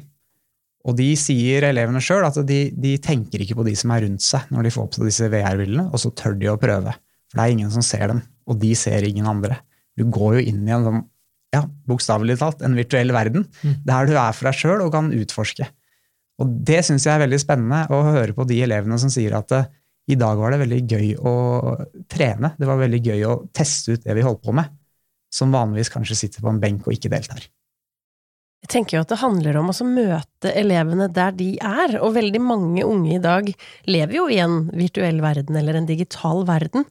Og 0.85 0.97
de 0.97 1.11
sier 1.17 1.65
elevene 1.69 2.01
sjøl 2.05 2.25
at 2.25 2.39
de, 2.49 2.61
de, 2.73 2.95
tenker 3.05 3.43
ikke 3.45 3.57
på 3.59 3.67
de 3.67 3.75
som 3.77 3.93
er 3.93 4.05
rundt 4.05 4.25
seg 4.25 4.49
når 4.53 4.69
de 4.69 4.73
får 4.73 4.89
på 4.89 5.01
seg 5.01 5.11
disse 5.11 5.29
VR-brillene, 5.33 5.89
og 5.91 6.01
så 6.01 6.13
tør 6.17 6.37
de 6.41 6.49
å 6.53 6.61
prøve. 6.61 6.93
For 7.29 7.41
det 7.41 7.45
er 7.45 7.57
ingen 7.57 7.73
som 7.73 7.85
ser 7.85 8.07
dem 8.13 8.23
og 8.49 8.59
de 8.61 8.73
ser 8.79 9.07
ingen 9.07 9.29
andre. 9.31 9.61
Du 9.99 10.07
går 10.11 10.39
jo 10.39 10.45
inn 10.51 10.65
i 10.67 10.75
en 10.75 10.87
sånn, 10.87 11.01
ja, 11.55 11.63
bokstavelig 11.89 12.39
talt, 12.41 12.65
en 12.67 12.77
virtuell 12.79 13.13
verden, 13.15 13.47
mm. 13.63 13.81
der 13.87 14.11
du 14.11 14.17
er 14.19 14.35
for 14.35 14.51
deg 14.51 14.59
sjøl 14.59 14.85
og 14.85 14.93
kan 14.95 15.13
utforske. 15.15 15.69
Og 16.43 16.55
det 16.67 16.81
syns 16.87 17.07
jeg 17.07 17.15
er 17.15 17.23
veldig 17.23 17.39
spennende 17.39 17.85
å 17.95 18.03
høre 18.09 18.35
på 18.35 18.47
de 18.49 18.59
elevene 18.67 18.99
som 18.99 19.13
sier 19.13 19.37
at 19.39 19.55
uh, 19.55 19.69
i 20.11 20.19
dag 20.21 20.39
var 20.41 20.53
det 20.53 20.61
veldig 20.65 20.81
gøy 20.85 21.11
å 21.17 21.35
trene. 22.11 22.53
Det 22.59 22.69
var 22.69 22.81
veldig 22.83 23.03
gøy 23.07 23.27
å 23.29 23.37
teste 23.57 23.95
ut 23.95 24.05
det 24.05 24.17
vi 24.19 24.25
holdt 24.27 24.43
på 24.45 24.55
med, 24.57 24.73
som 25.33 25.55
vanligvis 25.55 25.93
kanskje 25.95 26.19
sitter 26.25 26.45
på 26.45 26.51
en 26.51 26.61
benk 26.63 26.89
og 26.89 26.97
ikke 26.97 27.13
deltar. 27.13 27.47
Jeg 28.65 28.71
tenker 28.73 28.97
jo 28.97 29.03
at 29.05 29.11
det 29.13 29.21
handler 29.21 29.59
om 29.61 29.69
å 29.69 29.87
møte 29.87 30.51
elevene 30.57 31.11
der 31.13 31.35
de 31.37 31.51
er, 31.61 31.99
og 32.01 32.15
veldig 32.17 32.41
mange 32.41 32.85
unge 32.89 33.19
i 33.19 33.21
dag 33.21 33.51
lever 33.85 34.17
jo 34.17 34.25
i 34.33 34.39
en 34.41 34.71
virtuell 34.73 35.21
verden 35.21 35.59
eller 35.61 35.77
en 35.77 35.89
digital 35.89 36.47
verden. 36.49 36.87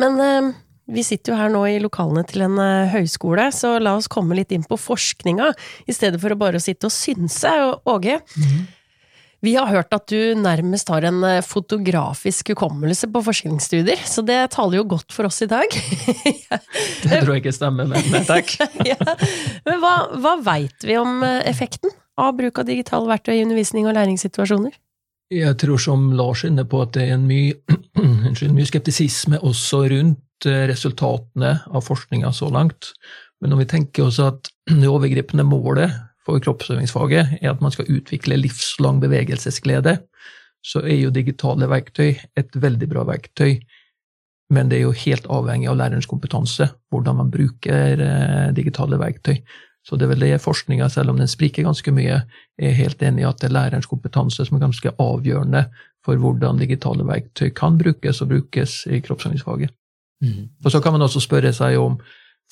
Men 0.00 0.20
eh, 0.20 0.54
vi 0.86 1.04
sitter 1.04 1.32
jo 1.32 1.38
her 1.38 1.52
nå 1.52 1.64
i 1.70 1.80
lokalene 1.82 2.24
til 2.28 2.44
en 2.44 2.58
eh, 2.60 2.92
høyskole, 2.92 3.48
så 3.54 3.76
la 3.82 3.96
oss 3.98 4.10
komme 4.10 4.36
litt 4.36 4.52
inn 4.54 4.66
på 4.66 4.78
forskninga, 4.80 5.52
i 5.86 5.94
stedet 5.94 6.20
for 6.22 6.34
å 6.34 6.40
bare 6.40 6.62
sitte 6.62 6.90
og 6.90 6.94
synse. 6.94 7.52
Åge, 7.88 8.18
mm. 8.20 8.58
vi 9.46 9.54
har 9.56 9.70
hørt 9.70 9.94
at 9.96 10.10
du 10.10 10.34
nærmest 10.40 10.90
har 10.92 11.06
en 11.08 11.22
eh, 11.28 11.40
fotografisk 11.46 12.52
hukommelse 12.52 13.08
på 13.14 13.24
forskningsstudier, 13.30 14.02
så 14.08 14.26
det 14.26 14.40
taler 14.56 14.82
jo 14.82 14.86
godt 14.96 15.14
for 15.14 15.30
oss 15.30 15.40
i 15.46 15.50
dag. 15.50 15.78
det 17.06 17.20
tror 17.22 17.36
jeg 17.36 17.44
ikke 17.44 17.56
stemmer, 17.56 17.88
men, 17.88 18.10
men 18.12 18.26
takk. 18.28 18.56
ja. 18.90 18.98
Men 19.64 19.82
hva, 19.84 19.96
hva 20.18 20.38
veit 20.42 20.84
vi 20.84 20.98
om 21.00 21.22
effekten 21.22 21.94
av 22.20 22.34
bruk 22.38 22.60
av 22.60 22.66
digitale 22.68 23.08
verktøy 23.10 23.38
i 23.38 23.44
undervisning 23.46 23.86
og 23.88 23.96
læringssituasjoner? 23.96 24.74
Jeg 25.32 25.56
tror 25.60 25.80
som 25.80 26.10
Lars 26.12 26.44
er 26.44 26.52
inne 26.52 26.66
på 26.68 26.82
at 26.84 26.92
det 26.96 27.06
er 27.06 27.14
en 27.16 27.28
mye, 27.28 27.56
mye 28.56 28.68
skeptisisme 28.68 29.40
også 29.40 29.84
rundt 29.92 30.48
eh, 30.48 30.64
resultatene 30.70 31.56
av 31.70 31.86
forskninga 31.86 32.32
så 32.36 32.50
langt. 32.52 32.92
Men 33.40 33.54
når 33.54 33.62
vi 33.62 33.70
tenker 33.72 34.08
oss 34.08 34.20
at 34.22 34.50
det 34.82 34.90
overgripende 34.90 35.46
målet 35.48 35.94
for 36.24 36.40
kroppsøvingsfaget 36.44 37.38
er 37.40 37.50
at 37.52 37.62
man 37.64 37.72
skal 37.72 37.88
utvikle 37.92 38.38
livslang 38.40 39.00
bevegelsesglede, 39.02 39.98
så 40.64 40.80
er 40.84 40.96
jo 41.02 41.12
digitale 41.12 41.68
verktøy 41.68 42.14
et 42.40 42.54
veldig 42.56 42.88
bra 42.88 43.04
verktøy. 43.08 43.58
Men 44.52 44.68
det 44.68 44.78
er 44.78 44.86
jo 44.86 44.96
helt 44.96 45.26
avhengig 45.32 45.68
av 45.72 45.76
lærerens 45.80 46.08
kompetanse, 46.08 46.68
hvordan 46.92 47.18
man 47.20 47.32
bruker 47.32 48.00
eh, 48.00 48.48
digitale 48.56 49.00
verktøy. 49.00 49.40
Så 49.84 49.98
det 50.00 50.06
er 50.06 50.14
vel 50.14 50.24
det 50.24 50.40
forskninga, 50.40 50.88
selv 50.88 51.12
om 51.12 51.18
den 51.20 51.28
spriker 51.28 51.66
ganske 51.66 51.92
mye, 51.92 52.22
er 52.56 52.76
helt 52.78 53.02
enig 53.04 53.24
i 53.24 53.28
at 53.28 53.40
det 53.42 53.50
er 53.50 53.56
lærerens 53.58 53.88
kompetanse 53.90 54.46
som 54.46 54.56
er 54.56 54.64
ganske 54.64 54.92
avgjørende 55.02 55.66
for 56.04 56.20
hvordan 56.20 56.60
digitale 56.60 57.04
verktøy 57.04 57.50
kan 57.56 57.76
brukes 57.80 58.22
og 58.24 58.30
brukes 58.32 58.84
i 58.88 59.00
kroppsøvingsfaget. 59.04 59.72
Mm. 60.24 60.48
Og 60.64 60.72
så 60.72 60.80
kan 60.80 60.96
man 60.96 61.04
også 61.04 61.20
spørre 61.20 61.52
seg 61.52 61.76
om 61.80 61.98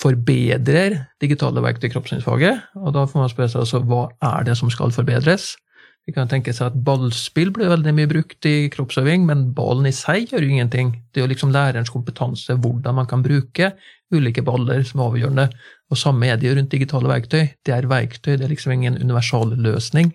forbedrer 0.00 0.98
digitale 1.20 1.64
verktøy 1.64 1.88
kroppsøvingsfaget? 1.92 2.68
Og 2.80 2.92
da 2.96 3.06
får 3.08 3.24
man 3.24 3.32
spørre 3.32 3.52
seg 3.52 3.64
altså 3.64 3.80
hva 3.86 4.06
er 4.28 4.48
det 4.48 4.58
som 4.60 4.72
skal 4.72 4.92
forbedres? 4.92 5.54
Vi 6.02 6.12
kan 6.14 6.26
tenke 6.26 6.50
seg 6.50 6.72
at 6.72 6.78
ballspill 6.82 7.52
blir 7.54 7.70
veldig 7.70 7.92
mye 7.94 8.10
brukt 8.10 8.46
i 8.50 8.66
kroppsøving, 8.74 9.22
men 9.28 9.44
ballen 9.54 9.86
i 9.86 9.94
seg 9.94 10.32
gjør 10.32 10.42
jo 10.42 10.54
ingenting. 10.56 10.88
Det 11.12 11.20
er 11.20 11.28
jo 11.28 11.30
liksom 11.30 11.52
lærerens 11.54 11.92
kompetanse, 11.94 12.56
hvordan 12.58 12.98
man 12.98 13.06
kan 13.10 13.22
bruke 13.22 13.70
ulike 14.12 14.42
baller, 14.42 14.82
som 14.86 15.00
er 15.00 15.12
avgjørende. 15.12 15.46
Og 15.92 16.00
samme 16.00 16.26
er 16.26 16.40
det 16.40 16.48
jo 16.48 16.56
rundt 16.58 16.74
digitale 16.74 17.10
verktøy. 17.10 17.44
Det 17.62 17.76
er 17.76 17.86
verktøy, 17.90 18.34
det 18.34 18.48
er 18.48 18.50
liksom 18.50 18.74
ingen 18.74 18.98
universal 18.98 19.54
løsning. 19.54 20.10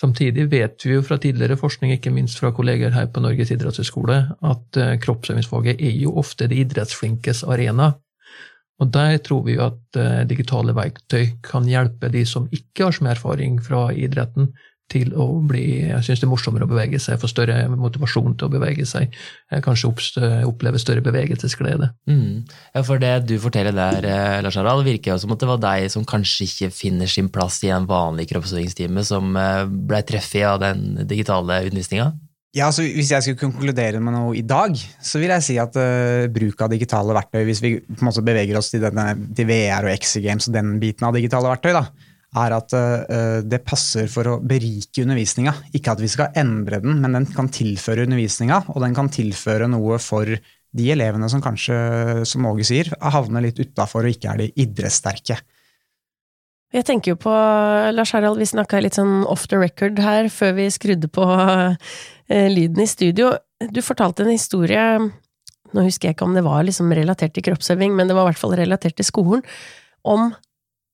Samtidig 0.00 0.46
vet 0.52 0.84
vi 0.84 0.94
jo 0.94 1.02
fra 1.04 1.18
tidligere 1.20 1.58
forskning, 1.60 1.92
ikke 1.96 2.12
minst 2.12 2.40
fra 2.40 2.52
kolleger 2.56 2.92
her 2.94 3.08
på 3.12 3.20
Norges 3.24 3.50
idrettshøgskole, 3.52 4.20
at 4.52 4.78
eh, 4.80 4.94
kroppsøvingsfaget 5.00 5.80
er 5.80 5.96
jo 6.00 6.14
ofte 6.20 6.48
det 6.48 6.60
idrettsflinkes 6.62 7.42
arena. 7.48 7.92
Og 8.80 8.88
der 8.94 9.18
tror 9.20 9.44
vi 9.44 9.58
jo 9.58 9.66
at 9.66 10.00
eh, 10.00 10.22
digitale 10.28 10.72
verktøy 10.76 11.34
kan 11.44 11.68
hjelpe 11.68 12.08
de 12.12 12.24
som 12.28 12.48
ikke 12.52 12.86
har 12.86 12.96
så 12.96 13.04
mye 13.04 13.16
erfaring 13.16 13.60
fra 13.64 13.88
idretten, 13.92 14.52
til 14.90 15.12
å 15.14 15.26
bli 15.46 15.64
Jeg 15.86 16.04
syns 16.06 16.22
det 16.22 16.26
er 16.26 16.32
morsommere 16.32 16.66
å 16.66 16.70
bevege 16.70 17.00
seg, 17.02 17.20
få 17.20 17.30
større 17.30 17.62
motivasjon 17.72 18.36
til 18.38 18.48
å 18.48 18.52
bevege 18.52 18.86
seg. 18.88 19.14
Kanskje 19.64 19.90
oppleve 20.48 20.80
større 20.82 21.04
bevegelsesglede. 21.04 21.90
Mm. 22.10 22.46
Ja, 22.74 22.84
for 22.86 23.02
det 23.02 23.12
du 23.28 23.36
forteller 23.42 23.76
der, 23.76 24.06
eh, 24.06 24.40
Lars 24.44 24.58
Harald, 24.58 24.86
virker 24.86 25.14
jo 25.14 25.20
som 25.22 25.34
at 25.34 25.42
det 25.42 25.50
var 25.50 25.62
deg 25.62 25.90
som 25.92 26.06
kanskje 26.06 26.48
ikke 26.48 26.72
finner 26.74 27.10
sin 27.10 27.30
plass 27.32 27.60
i 27.66 27.72
en 27.74 27.88
vanlig 27.90 28.28
kroppsøvingstime, 28.32 29.04
som 29.06 29.36
eh, 29.36 29.64
ble 29.66 30.02
treffet 30.06 30.46
av 30.48 30.60
den 30.62 31.06
digitale 31.06 31.62
undervisninga? 31.68 32.12
Ja, 32.50 32.66
altså 32.66 32.82
Hvis 32.82 33.12
jeg 33.12 33.22
skulle 33.22 33.38
konkludere 33.38 34.00
med 34.02 34.16
noe 34.16 34.34
i 34.34 34.42
dag, 34.42 34.74
så 34.74 35.20
vil 35.22 35.30
jeg 35.30 35.46
si 35.46 35.56
at 35.62 35.76
uh, 35.78 36.26
bruk 36.34 36.64
av 36.64 36.72
digitale 36.72 37.14
verktøy, 37.14 37.44
hvis 37.46 37.62
vi 37.62 37.76
på 37.78 38.00
en 38.00 38.08
måte 38.08 38.24
beveger 38.26 38.58
oss 38.58 38.72
til, 38.72 38.82
denne, 38.82 39.04
til 39.38 39.46
VR 39.46 39.86
og 39.86 39.94
X 39.94 40.16
Games 40.24 40.50
og 40.50 40.56
den 40.56 40.72
biten 40.82 41.06
av 41.06 41.14
digitale 41.14 41.46
verktøy, 41.52 41.70
da, 41.76 41.84
er 42.38 42.54
at 42.54 42.74
uh, 42.76 43.40
det 43.42 43.62
passer 43.66 44.06
for 44.10 44.28
å 44.30 44.38
berike 44.38 45.02
undervisninga. 45.02 45.54
Ikke 45.74 45.96
at 45.96 46.02
vi 46.02 46.10
skal 46.10 46.34
endre 46.38 46.78
den, 46.82 47.00
men 47.02 47.16
den 47.18 47.28
kan 47.34 47.50
tilføre 47.52 48.06
undervisninga, 48.06 48.62
og 48.70 48.82
den 48.84 48.94
kan 48.96 49.10
tilføre 49.12 49.68
noe 49.70 49.98
for 50.02 50.30
de 50.70 50.90
elevene 50.94 51.26
som 51.30 51.42
kanskje, 51.42 51.76
som 52.28 52.46
Åge 52.46 52.66
sier, 52.68 52.92
havner 53.02 53.48
litt 53.48 53.58
utafor 53.58 54.06
og 54.06 54.14
ikke 54.14 54.30
er 54.30 54.44
de 54.44 54.52
idrettssterke. 54.62 55.40
Jeg 56.70 56.86
tenker 56.86 57.16
jo 57.16 57.18
på, 57.18 57.32
Lars 57.90 58.12
Harald, 58.14 58.38
vi 58.38 58.46
snakka 58.46 58.78
litt 58.78 58.94
sånn 58.94 59.24
off 59.26 59.48
the 59.50 59.58
record 59.58 59.98
her 59.98 60.28
før 60.30 60.54
vi 60.60 60.68
skrudde 60.70 61.10
på 61.10 61.24
uh, 61.26 61.74
lyden 62.30 62.84
i 62.84 62.86
studio. 62.86 63.32
Du 63.74 63.82
fortalte 63.82 64.22
en 64.22 64.30
historie, 64.30 64.84
nå 65.74 65.86
husker 65.86 66.08
jeg 66.08 66.14
ikke 66.14 66.28
om 66.28 66.38
det 66.38 66.46
var 66.46 66.62
liksom 66.68 66.94
relatert 66.94 67.34
til 67.34 67.48
kroppsøving, 67.50 67.96
men 67.98 68.06
det 68.06 68.14
var 68.14 68.28
i 68.28 68.30
hvert 68.30 68.42
fall 68.44 68.54
relatert 68.60 68.94
til 69.00 69.08
skolen, 69.08 69.42
om 70.06 70.30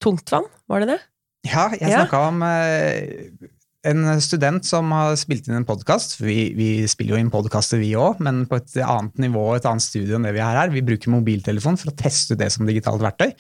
tungtvann, 0.03 0.49
var 0.73 0.83
det 0.83 0.95
det? 0.95 0.99
Ja, 1.47 1.69
jeg 1.77 1.93
snakka 1.93 2.23
om 2.31 2.43
uh, 2.43 3.51
en 3.87 4.07
student 4.25 4.67
som 4.67 4.91
har 4.95 5.15
spilt 5.21 5.47
inn 5.49 5.61
en 5.61 5.69
podkast. 5.69 6.17
Vi, 6.19 6.51
vi, 6.59 6.71
spiller 6.91 7.17
jo 7.17 7.21
inn 7.23 7.33
podkaster, 7.33 7.81
vi 7.83 7.93
òg, 7.99 8.23
men 8.25 8.45
på 8.51 8.59
et 8.59 8.79
annet 8.83 9.21
nivå, 9.27 9.45
et 9.55 9.69
annet 9.69 9.85
studio 9.85 10.19
enn 10.19 10.27
det 10.27 10.35
vi 10.37 10.43
har 10.43 10.59
her. 10.59 10.73
Vi 10.75 10.85
bruker 10.87 11.13
mobiltelefon 11.15 11.79
for 11.81 11.93
å 11.93 11.97
teste 11.99 12.35
ut 12.35 12.43
det 12.43 12.51
som 12.55 12.67
digitalt 12.69 13.05
verktøy. 13.05 13.31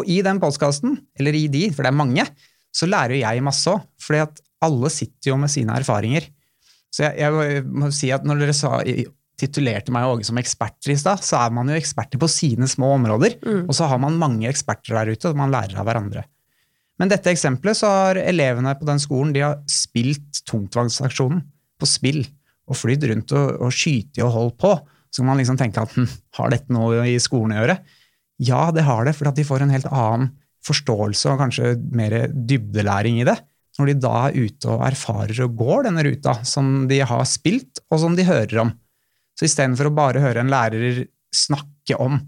Og 0.00 0.08
i 0.08 0.22
den 0.24 0.40
podkasten, 0.40 0.96
eller 1.20 1.36
i 1.36 1.48
de, 1.52 1.66
for 1.74 1.84
det 1.84 1.92
er 1.92 1.98
mange, 1.98 2.24
så 2.72 2.88
lærer 2.88 3.20
jeg 3.20 3.44
masse 3.44 3.68
òg. 3.68 3.84
fordi 4.00 4.22
at 4.24 4.40
alle 4.62 4.88
sitter 4.94 5.32
jo 5.32 5.40
med 5.42 5.50
sine 5.52 5.74
erfaringer. 5.76 6.28
Så 6.92 7.04
jeg, 7.04 7.18
jeg 7.24 7.64
må 7.66 7.90
si 7.92 8.12
at 8.14 8.24
når 8.24 8.44
dere 8.44 8.54
sa, 8.56 8.78
titulerte 9.42 9.92
meg 9.94 10.06
og 10.06 10.18
Åge 10.18 10.28
som 10.28 10.38
eksperter 10.40 10.92
i 10.94 10.98
stad, 11.00 11.22
så 11.24 11.40
er 11.42 11.54
man 11.54 11.70
jo 11.70 11.78
eksperter 11.78 12.20
på 12.20 12.30
sine 12.30 12.68
små 12.70 12.94
områder. 12.98 13.38
Mm. 13.42 13.64
Og 13.66 13.74
så 13.76 13.88
har 13.90 14.00
man 14.02 14.20
mange 14.20 14.48
eksperter 14.50 14.96
der 14.98 15.12
ute, 15.12 15.32
og 15.32 15.40
man 15.40 15.52
lærer 15.52 15.80
av 15.80 15.88
hverandre. 15.88 16.24
Men 17.02 17.10
dette 17.10 17.32
eksempelet 17.32 17.74
så 17.74 17.88
har 17.90 18.18
elevene 18.20 18.76
på 18.78 18.86
den 18.86 19.00
skolen 19.02 19.32
de 19.34 19.40
har 19.42 19.56
spilt 19.66 20.44
tungtvannsaksjonen 20.46 21.40
på 21.82 21.88
spill 21.90 22.20
og 22.70 22.78
flydd 22.78 23.08
rundt 23.10 23.32
og, 23.34 23.56
og 23.58 23.74
skytet 23.74 24.20
og 24.22 24.30
holdt 24.36 24.60
på. 24.62 24.70
Så 25.10 25.20
kan 25.20 25.32
man 25.32 25.40
liksom 25.42 25.58
tenke 25.58 25.82
at 25.82 25.96
hm, 25.96 26.06
har 26.38 26.52
dette 26.52 26.70
noe 26.70 27.02
i 27.10 27.16
skolen 27.18 27.56
å 27.56 27.58
gjøre? 27.58 27.76
Ja, 28.46 28.60
det 28.74 28.84
har 28.86 29.02
det, 29.08 29.16
for 29.18 29.34
de 29.34 29.46
får 29.48 29.64
en 29.64 29.74
helt 29.74 29.88
annen 29.90 30.30
forståelse 30.62 31.32
og 31.32 31.42
kanskje 31.42 31.72
mer 31.90 32.14
dybdelæring 32.30 33.18
i 33.18 33.26
det. 33.26 33.34
Når 33.80 33.90
de 33.90 33.96
da 34.04 34.14
er 34.28 34.38
ute 34.38 34.70
og 34.70 34.86
erfarer 34.86 35.42
og 35.42 35.58
går 35.58 35.88
denne 35.88 36.06
ruta 36.06 36.36
som 36.46 36.86
de 36.86 37.00
har 37.02 37.26
spilt, 37.26 37.82
og 37.90 37.98
som 38.04 38.14
de 38.14 38.28
hører 38.30 38.62
om. 38.62 38.72
Så 39.34 39.48
istedenfor 39.48 39.90
å 39.90 39.96
bare 39.96 40.22
høre 40.22 40.44
en 40.44 40.54
lærer 40.54 41.02
snakke 41.34 41.98
om 41.98 42.20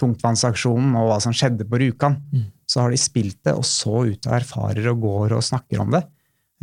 tungtvannsaksjonen 0.00 0.98
og 0.98 1.12
hva 1.12 1.22
som 1.22 1.34
skjedde 1.36 1.68
på 1.70 1.78
Rjukan, 1.78 2.18
mm. 2.32 2.46
Så 2.66 2.82
har 2.82 2.92
de 2.92 3.00
spilt 3.00 3.38
det, 3.46 3.54
og 3.54 3.66
så 3.66 4.04
ut 4.10 4.28
og 4.28 4.36
erfarer 4.36 4.90
og 4.90 5.02
går 5.04 5.36
og 5.38 5.44
snakker 5.46 5.82
om 5.82 5.94
det. 5.94 6.02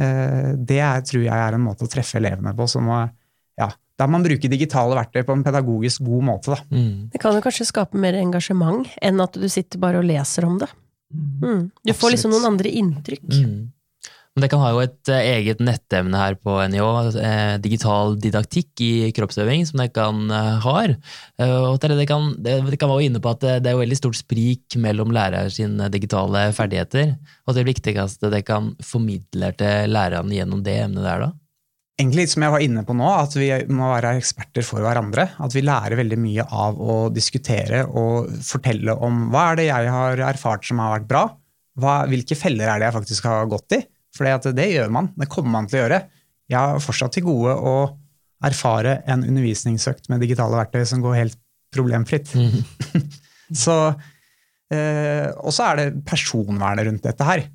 Eh, 0.02 0.52
det 0.58 0.80
er, 0.84 1.06
tror 1.08 1.24
jeg 1.24 1.48
er 1.48 1.58
en 1.58 1.64
måte 1.64 1.88
å 1.88 1.92
treffe 1.92 2.20
elevene 2.20 2.56
på 2.58 2.68
som 2.70 2.90
ja, 3.60 3.70
da 4.00 4.08
man 4.10 4.24
bruker 4.26 4.50
digitale 4.50 4.98
verktøy 4.98 5.22
på 5.28 5.36
en 5.38 5.44
pedagogisk 5.46 6.04
god 6.08 6.26
måte. 6.30 6.56
Da. 6.56 6.66
Mm. 6.74 7.10
Det 7.14 7.22
kan 7.22 7.36
jo 7.38 7.44
kanskje 7.46 7.70
skape 7.70 8.00
mer 8.02 8.18
engasjement 8.18 8.90
enn 9.02 9.22
at 9.24 9.38
du 9.38 9.46
sitter 9.52 9.82
bare 9.82 10.02
og 10.02 10.08
leser 10.10 10.48
om 10.50 10.58
det. 10.62 10.70
Mm. 11.14 11.30
mm. 11.30 11.62
Du 11.70 11.92
Absolutt. 11.92 12.00
får 12.02 12.16
liksom 12.16 12.34
noen 12.34 12.50
andre 12.50 12.74
inntrykk. 12.82 13.28
Mm. 13.30 13.58
Men 14.34 14.46
det 14.46 14.50
kan 14.50 14.64
ha 14.64 14.72
jo 14.74 14.80
et 14.82 15.12
uh, 15.14 15.20
eget 15.20 15.60
nettemne 15.62 16.18
her 16.18 16.34
på 16.42 16.56
NIH, 16.74 17.18
eh, 17.22 17.52
digital 17.62 18.16
didaktikk 18.18 18.82
i 18.82 19.12
kroppsøving, 19.14 19.68
som 19.70 19.84
det 19.84 19.92
kan 19.94 20.26
ha. 20.34 20.56
har. 20.64 20.96
Og 21.44 21.78
det 21.84 22.08
kan, 22.10 22.32
det, 22.42 22.56
jo 22.66 22.98
inne 23.04 23.22
på 23.22 23.30
at 23.30 23.44
det, 23.46 23.70
er 23.70 23.78
jo 23.78 23.84
veldig 23.84 24.00
stort 24.00 24.18
sprik 24.18 24.78
mellom 24.82 25.14
lærere 25.14 25.54
sine 25.54 25.86
digitale 25.94 26.48
ferdigheter. 26.58 27.14
Og 27.46 27.60
det 27.60 27.68
viktigste 27.70 28.34
det 28.34 28.42
kan 28.48 28.74
formidle 28.82 29.54
til 29.60 29.94
lærerne 29.94 30.34
gjennom 30.34 30.66
det 30.66 30.80
emnet 30.88 31.06
der, 31.06 31.28
da? 31.28 31.32
egentlig 32.04 32.26
som 32.32 32.46
jeg 32.46 32.54
var 32.56 32.64
inne 32.66 32.84
på 32.86 32.96
nå, 32.98 33.08
at 33.16 33.36
vi 33.38 33.50
må 33.74 33.92
være 33.92 34.18
eksperter 34.20 34.66
for 34.66 34.84
hverandre. 34.86 35.28
At 35.44 35.56
vi 35.56 35.64
lærer 35.66 36.00
veldig 36.00 36.20
mye 36.20 36.46
av 36.50 36.80
å 36.82 36.98
diskutere 37.14 37.84
og 37.88 38.34
fortelle 38.46 38.96
om 38.96 39.28
hva 39.34 39.52
er 39.52 39.62
det 39.62 39.70
jeg 39.70 39.96
har 39.96 40.26
erfart 40.32 40.68
som 40.68 40.82
har 40.84 40.98
vært 40.98 41.10
bra. 41.10 41.24
Hva, 41.80 42.04
hvilke 42.10 42.38
feller 42.38 42.70
er 42.70 42.82
det 42.82 42.90
jeg 42.90 42.98
faktisk 43.00 43.30
har 43.30 43.50
gått 43.50 43.78
i? 43.80 43.82
For 44.14 44.54
det 44.54 44.70
gjør 44.70 44.94
man. 44.94 45.12
Det 45.18 45.30
kommer 45.32 45.56
man 45.58 45.70
til 45.70 45.80
å 45.80 45.84
gjøre. 45.86 46.04
Jeg 46.52 46.60
har 46.60 46.84
fortsatt 46.84 47.16
til 47.16 47.26
gode 47.26 47.56
å 47.56 47.76
erfare 48.44 49.00
en 49.10 49.24
undervisningsøkt 49.24 50.10
med 50.12 50.22
digitale 50.24 50.60
verktøy 50.60 50.84
som 50.88 51.02
går 51.04 51.20
helt 51.22 51.40
problemfritt. 51.74 52.34
Mm. 52.36 53.04
så, 53.64 53.78
eh, 54.74 55.30
og 55.40 55.54
så 55.56 55.70
er 55.70 55.80
det 55.80 56.06
personvernet 56.08 56.90
rundt 56.90 57.08
dette 57.08 57.28
her. 57.28 57.46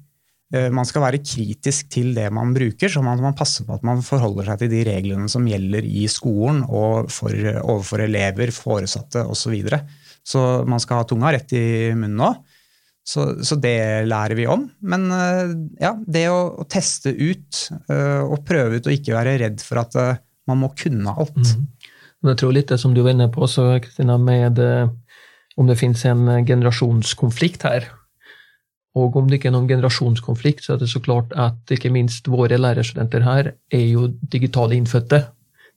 Eh, 0.55 0.71
man 0.73 0.89
skal 0.89 1.05
være 1.05 1.21
kritisk 1.21 1.91
til 1.93 2.15
det 2.17 2.27
man 2.35 2.55
bruker, 2.57 2.91
så 2.91 3.03
man, 3.05 3.21
man 3.21 3.37
passer 3.37 3.69
på 3.69 3.77
at 3.77 3.85
man 3.87 4.01
forholder 4.05 4.49
seg 4.49 4.65
til 4.65 4.73
de 4.73 4.85
reglene 4.89 5.29
som 5.31 5.47
gjelder 5.49 5.85
i 5.85 6.07
skolen 6.11 6.63
og 6.65 7.11
for, 7.13 7.35
overfor 7.61 8.07
elever, 8.07 8.53
foresatte 8.57 9.27
osv. 9.27 9.37
Så, 9.43 9.53
videre. 9.53 9.83
så 10.27 10.47
man 10.69 10.81
skal 10.83 11.03
ha 11.03 11.09
tunga 11.09 11.35
rett 11.37 11.53
i 11.57 11.67
munnen 11.97 12.25
òg. 12.31 12.41
Så, 13.09 13.23
så, 13.41 13.57
det 13.57 14.05
lærer 14.05 14.37
vi 14.37 14.45
om. 14.51 14.67
Men 14.85 15.07
eh, 15.15 15.55
ja, 15.81 15.95
det 16.05 16.27
å, 16.29 16.41
å, 16.61 16.67
teste 16.69 17.15
ut 17.17 17.63
uh, 17.89 18.27
og 18.27 18.43
prøve 18.45 18.77
ut 18.77 18.89
og 18.91 18.93
ikke 18.93 19.17
være 19.17 19.39
redd 19.41 19.65
for 19.65 19.81
at 19.81 19.97
man 20.49 20.61
må 20.61 20.69
kunne 20.77 21.15
alt. 21.17 21.39
Mm. 21.41 21.65
Jeg 22.29 22.41
tror 22.43 22.53
litt 22.53 22.69
det 22.69 22.81
som 22.83 22.93
du 22.93 23.01
var 23.01 23.15
inne 23.15 23.31
på, 23.33 23.47
også, 23.47 23.71
Kristina, 23.85 24.19
med 24.21 24.61
om 24.61 25.71
det 25.71 25.79
finnes 25.81 26.05
en 26.11 26.27
generasjonskonflikt 26.45 27.65
her 27.65 27.89
og 28.99 29.17
om 29.19 29.29
det 29.29 29.39
ikke 29.39 29.51
er 29.51 29.57
noen 29.57 29.69
generasjonskonflikt, 29.71 30.65
så 30.65 30.75
er 30.75 30.83
det 30.83 30.91
så 30.91 31.03
klart 31.05 31.35
at 31.39 31.75
ikke 31.75 31.93
minst 31.93 32.29
våre 32.31 32.59
lærerstudenter 32.59 33.27
her 33.27 33.53
er 33.75 33.85
jo 33.85 34.09
digitale 34.33 34.79
innfødte. 34.79 35.27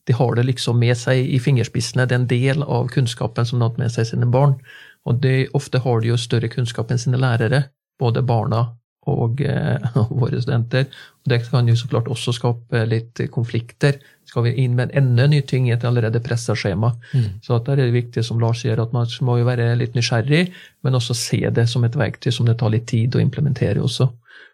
De 0.09 0.15
har 0.17 0.37
det 0.37 0.47
liksom 0.47 0.79
med 0.81 0.97
seg 0.97 1.27
i 1.29 1.39
fingerspissene. 1.41 2.07
Det 2.07 2.15
er 2.15 2.21
en 2.23 2.31
del 2.31 2.63
av 2.63 2.89
kunnskapen 2.93 3.45
som 3.45 3.59
de 3.59 3.67
har 3.67 3.77
med 3.77 3.93
seg 3.93 4.07
sine 4.09 4.29
barn. 4.31 4.55
Og 5.09 5.21
de, 5.23 5.47
ofte 5.57 5.81
har 5.81 6.01
de 6.01 6.11
jo 6.11 6.19
større 6.19 6.51
kunnskap 6.51 6.91
enn 6.91 7.01
sine 7.01 7.19
lærere, 7.21 7.65
både 8.01 8.23
barna 8.25 8.67
og 9.09 9.41
eh, 9.41 9.81
våre 10.21 10.41
studenter. 10.41 10.85
Og 11.21 11.31
det 11.31 11.41
kan 11.47 11.69
jo 11.69 11.75
så 11.77 11.89
klart 11.89 12.09
også 12.11 12.33
skape 12.37 12.83
litt 12.89 13.23
konflikter. 13.33 13.97
Skal 14.29 14.45
vi 14.45 14.53
inn 14.63 14.77
med 14.77 14.93
enda 14.97 15.25
ny 15.29 15.41
ting 15.47 15.67
i 15.67 15.73
et 15.75 15.85
allerede 15.87 16.21
pressa 16.23 16.55
skjema? 16.57 16.93
Mm. 17.13 17.41
Så 17.43 17.57
der 17.65 17.79
er 17.79 17.89
det 17.89 17.97
viktig, 17.97 18.23
som 18.25 18.39
Lars 18.41 18.61
sier, 18.61 18.79
at 18.81 18.93
man 18.93 19.09
må 19.25 19.39
jo 19.41 19.47
være 19.49 19.73
litt 19.79 19.97
nysgjerrig, 19.97 20.43
men 20.85 20.97
også 20.97 21.17
se 21.17 21.41
det 21.49 21.67
som 21.69 21.85
et 21.87 21.97
verktøy 21.97 22.31
som 22.33 22.49
det 22.49 22.59
tar 22.61 22.73
litt 22.73 22.87
tid 22.91 23.17
å 23.17 23.23
implementere 23.23 23.81
også. 23.81 24.11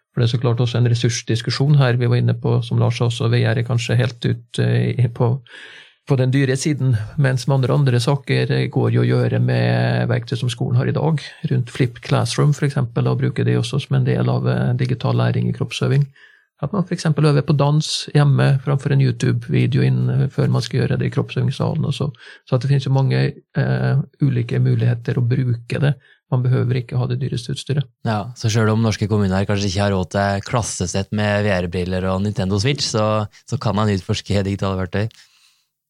For 0.08 0.22
det 0.22 0.30
er 0.30 0.32
så 0.32 0.40
klart 0.42 0.62
også 0.64 0.80
en 0.80 0.88
ressursdiskusjon 0.90 1.76
her. 1.78 2.00
Vi 2.00 2.08
var 2.10 2.18
inne 2.18 2.34
på, 2.40 2.56
som 2.66 2.80
Lars 2.80 2.98
sa 2.98 3.06
også, 3.06 3.28
VR 3.30 3.60
er 3.60 3.68
kanskje 3.68 4.00
helt 4.00 4.24
ut 4.24 4.62
eh, 4.64 5.04
på 5.14 5.34
på 6.08 6.16
den 6.16 6.32
dyre 6.32 6.56
siden, 6.56 6.94
mens 7.20 7.46
mange 7.50 7.68
andre 7.72 8.00
saker 8.00 8.54
går 8.72 8.94
jo 8.94 9.02
å 9.02 9.08
gjøre 9.08 9.40
med 9.44 10.08
verktøy 10.10 10.38
som 10.40 10.52
skolen 10.52 10.78
har 10.80 10.88
i 10.88 10.96
dag, 10.96 11.20
rundt 11.50 11.72
Flip 11.74 12.00
Classroom 12.04 12.54
f.eks., 12.56 12.78
og 12.80 13.20
bruke 13.20 13.44
det 13.44 13.58
også 13.58 13.82
som 13.84 13.98
en 13.98 14.08
del 14.08 14.30
av 14.32 14.48
eh, 14.48 14.72
digital 14.80 15.18
læring 15.20 15.50
i 15.50 15.54
kroppsøving. 15.56 16.08
At 16.64 16.72
man 16.74 16.82
f.eks. 16.82 17.06
øver 17.06 17.44
på 17.46 17.54
dans 17.54 17.88
hjemme 18.14 18.48
framfor 18.64 18.92
en 18.94 19.02
YouTube-video 19.04 19.84
eh, 19.84 20.26
før 20.32 20.50
man 20.50 20.64
skal 20.64 20.82
gjøre 20.82 20.98
det 20.98 21.10
i 21.10 21.14
kroppsøvingssalen. 21.14 21.86
Så. 21.92 22.10
så 22.48 22.56
at 22.56 22.64
det 22.64 22.72
finnes 22.72 22.88
jo 22.88 22.94
mange 22.96 23.20
eh, 23.28 24.00
ulike 24.24 24.58
muligheter 24.62 25.20
å 25.20 25.26
bruke 25.28 25.82
det. 25.84 25.94
Man 26.32 26.42
behøver 26.44 26.82
ikke 26.82 26.98
ha 27.00 27.06
det 27.08 27.20
dyreste 27.22 27.54
utstyret. 27.54 27.86
Ja, 28.04 28.34
Så 28.36 28.50
sjøl 28.52 28.68
om 28.72 28.82
norske 28.84 29.08
kommuner 29.08 29.46
kanskje 29.48 29.70
ikke 29.70 29.84
har 29.86 29.94
råd 29.94 30.10
til 30.12 30.42
klassesett 30.44 31.14
med 31.16 31.46
VR-briller 31.46 32.04
og 32.10 32.20
Nintendo 32.24 32.58
Switch, 32.60 32.84
så, 32.90 33.28
så 33.48 33.56
kan 33.60 33.78
man 33.78 33.92
utforske 33.94 34.44
digitale 34.44 34.76
verktøy. 34.82 35.08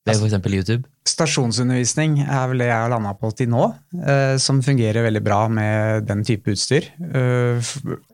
Det 0.09 0.17
er 0.17 0.39
f.eks. 0.41 0.55
YouTube? 0.55 0.89
Stasjonsundervisning 1.09 2.23
er 2.25 2.49
vel 2.51 2.63
det 2.63 2.69
jeg 2.71 2.81
har 2.81 2.93
landa 2.93 3.13
på 3.19 3.31
til 3.37 3.51
nå, 3.53 3.67
eh, 4.01 4.37
som 4.41 4.63
fungerer 4.65 5.05
veldig 5.05 5.23
bra 5.25 5.41
med 5.53 6.09
den 6.09 6.25
type 6.27 6.53
utstyr. 6.55 6.89
Eh, 7.05 7.71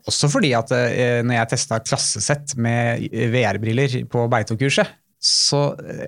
også 0.07 0.29
fordi 0.31 0.51
at 0.57 0.73
eh, 0.75 1.21
når 1.25 1.39
jeg 1.39 1.51
testa 1.53 1.79
klassesett 1.83 2.55
med 2.59 3.07
VR-briller 3.33 4.01
på 4.11 4.27
Beito-kurset, 4.31 4.91
så 5.25 5.61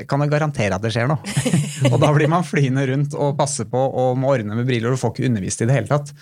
kan 0.05 0.21
jeg 0.21 0.29
garantere 0.29 0.77
at 0.77 0.83
det 0.83 0.91
skjer 0.93 1.09
noe. 1.09 1.23
og 1.91 1.97
da 2.03 2.11
blir 2.13 2.29
man 2.29 2.45
flyende 2.45 2.83
rundt 2.91 3.15
og 3.17 3.37
passer 3.39 3.65
på 3.71 3.79
og 3.87 4.19
må 4.19 4.35
ordne 4.35 4.59
med 4.59 4.67
briller, 4.67 4.91
og 4.91 4.97
du 4.97 5.01
får 5.01 5.15
ikke 5.15 5.31
undervist 5.31 5.63
i 5.63 5.69
det 5.69 5.79
hele 5.79 5.89
tatt. 5.89 6.13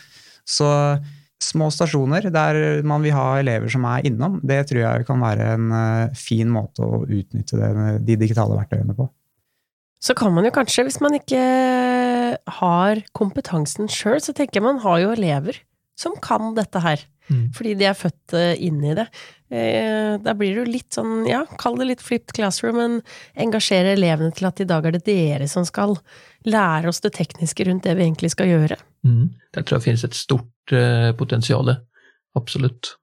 Så 0.47 0.69
små 1.43 1.67
stasjoner 1.73 2.29
der 2.31 2.85
man 2.87 3.03
vil 3.03 3.17
ha 3.17 3.33
elever 3.41 3.69
som 3.73 3.83
er 3.89 4.07
innom, 4.07 4.39
det 4.47 4.61
tror 4.69 4.85
jeg 4.85 5.09
kan 5.09 5.19
være 5.21 5.51
en 5.57 5.75
fin 6.15 6.47
måte 6.49 6.87
å 6.87 7.03
utnytte 7.03 7.75
de 7.99 8.17
digitale 8.21 8.55
verktøyene 8.55 8.95
på. 8.95 9.09
Så 10.03 10.13
kan 10.17 10.33
man 10.35 10.45
jo 10.45 10.53
kanskje, 10.53 10.85
hvis 10.85 11.01
man 11.01 11.15
ikke 11.17 11.41
har 12.59 13.01
kompetansen 13.17 13.89
sjøl, 13.91 14.19
så 14.21 14.35
tenker 14.35 14.59
jeg 14.59 14.67
man 14.67 14.83
har 14.83 15.01
jo 15.01 15.13
elever 15.15 15.61
som 15.97 16.15
kan 16.21 16.53
dette 16.57 16.81
her. 16.83 17.03
Mm. 17.31 17.47
Fordi 17.55 17.73
de 17.79 17.87
er 17.89 17.97
født 17.97 18.35
eh, 18.37 18.59
inn 18.67 18.83
i 18.85 18.93
det. 18.97 19.07
Eh, 19.49 20.17
da 20.21 20.33
blir 20.37 20.53
det 20.53 20.61
jo 20.61 20.73
litt 20.75 20.97
sånn, 20.97 21.23
ja, 21.29 21.41
kall 21.61 21.77
det 21.79 21.87
litt 21.89 22.03
flipped 22.05 22.35
classroom, 22.37 22.77
men 22.77 22.99
engasjere 23.41 23.95
elevene 23.95 24.35
til 24.35 24.49
at 24.49 24.61
i 24.61 24.67
dag 24.69 24.85
er 24.85 24.97
det 24.97 25.05
dere 25.07 25.47
som 25.49 25.65
skal 25.65 25.97
lære 26.45 26.91
oss 26.91 27.01
det 27.01 27.15
tekniske 27.17 27.65
rundt 27.65 27.87
det 27.87 27.95
vi 27.97 28.05
egentlig 28.05 28.33
skal 28.35 28.51
gjøre. 28.51 28.77
Mm. 29.07 29.31
Der 29.55 29.65
tror 29.65 29.79
jeg 29.79 29.87
finnes 29.87 30.05
et 30.05 30.17
stort 30.17 30.75
uh, 30.75 31.09
potensial. 31.17 31.71
Absolutt. 32.37 32.93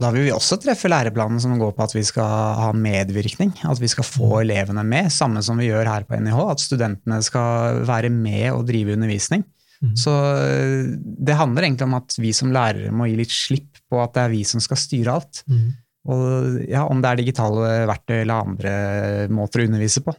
Da 0.00 0.08
vil 0.14 0.24
vi 0.24 0.32
også 0.32 0.56
treffe 0.62 0.88
læreplanen 0.88 1.40
som 1.42 1.58
går 1.60 1.74
på 1.76 1.84
at 1.84 1.92
vi 1.92 2.02
skal 2.08 2.56
ha 2.56 2.70
medvirkning. 2.72 3.52
At 3.68 3.80
vi 3.82 3.90
skal 3.92 4.06
få 4.06 4.30
mm. 4.30 4.40
elevene 4.46 4.84
med, 4.86 5.10
samme 5.12 5.42
som 5.44 5.60
vi 5.60 5.68
gjør 5.68 5.90
her 5.90 6.06
på 6.08 6.16
NIH. 6.16 6.38
At 6.54 6.62
studentene 6.64 7.20
skal 7.24 7.82
være 7.88 8.12
med 8.14 8.48
og 8.54 8.64
drive 8.70 8.96
undervisning. 8.96 9.44
Mm. 9.80 9.92
Så 9.96 10.14
eh, 10.40 10.88
det 10.96 11.36
handler 11.36 11.68
egentlig 11.68 11.88
om 11.88 11.98
at 12.00 12.16
vi 12.20 12.32
som 12.36 12.52
lærere 12.52 12.92
må 12.92 13.10
gi 13.10 13.20
litt 13.20 13.32
slipp 13.32 13.80
på 13.90 14.00
at 14.00 14.16
det 14.16 14.24
er 14.24 14.34
vi 14.34 14.42
som 14.48 14.64
skal 14.64 14.80
styre 14.80 15.20
alt. 15.20 15.44
Mm. 15.48 15.68
Og 16.10 16.58
ja, 16.64 16.86
Om 16.88 17.04
det 17.04 17.10
er 17.10 17.20
digitale 17.20 17.70
verktøy 17.90 18.18
eller 18.22 18.48
andre 18.48 18.74
måter 19.32 19.60
å 19.60 19.68
undervise 19.68 20.04
på. 20.04 20.16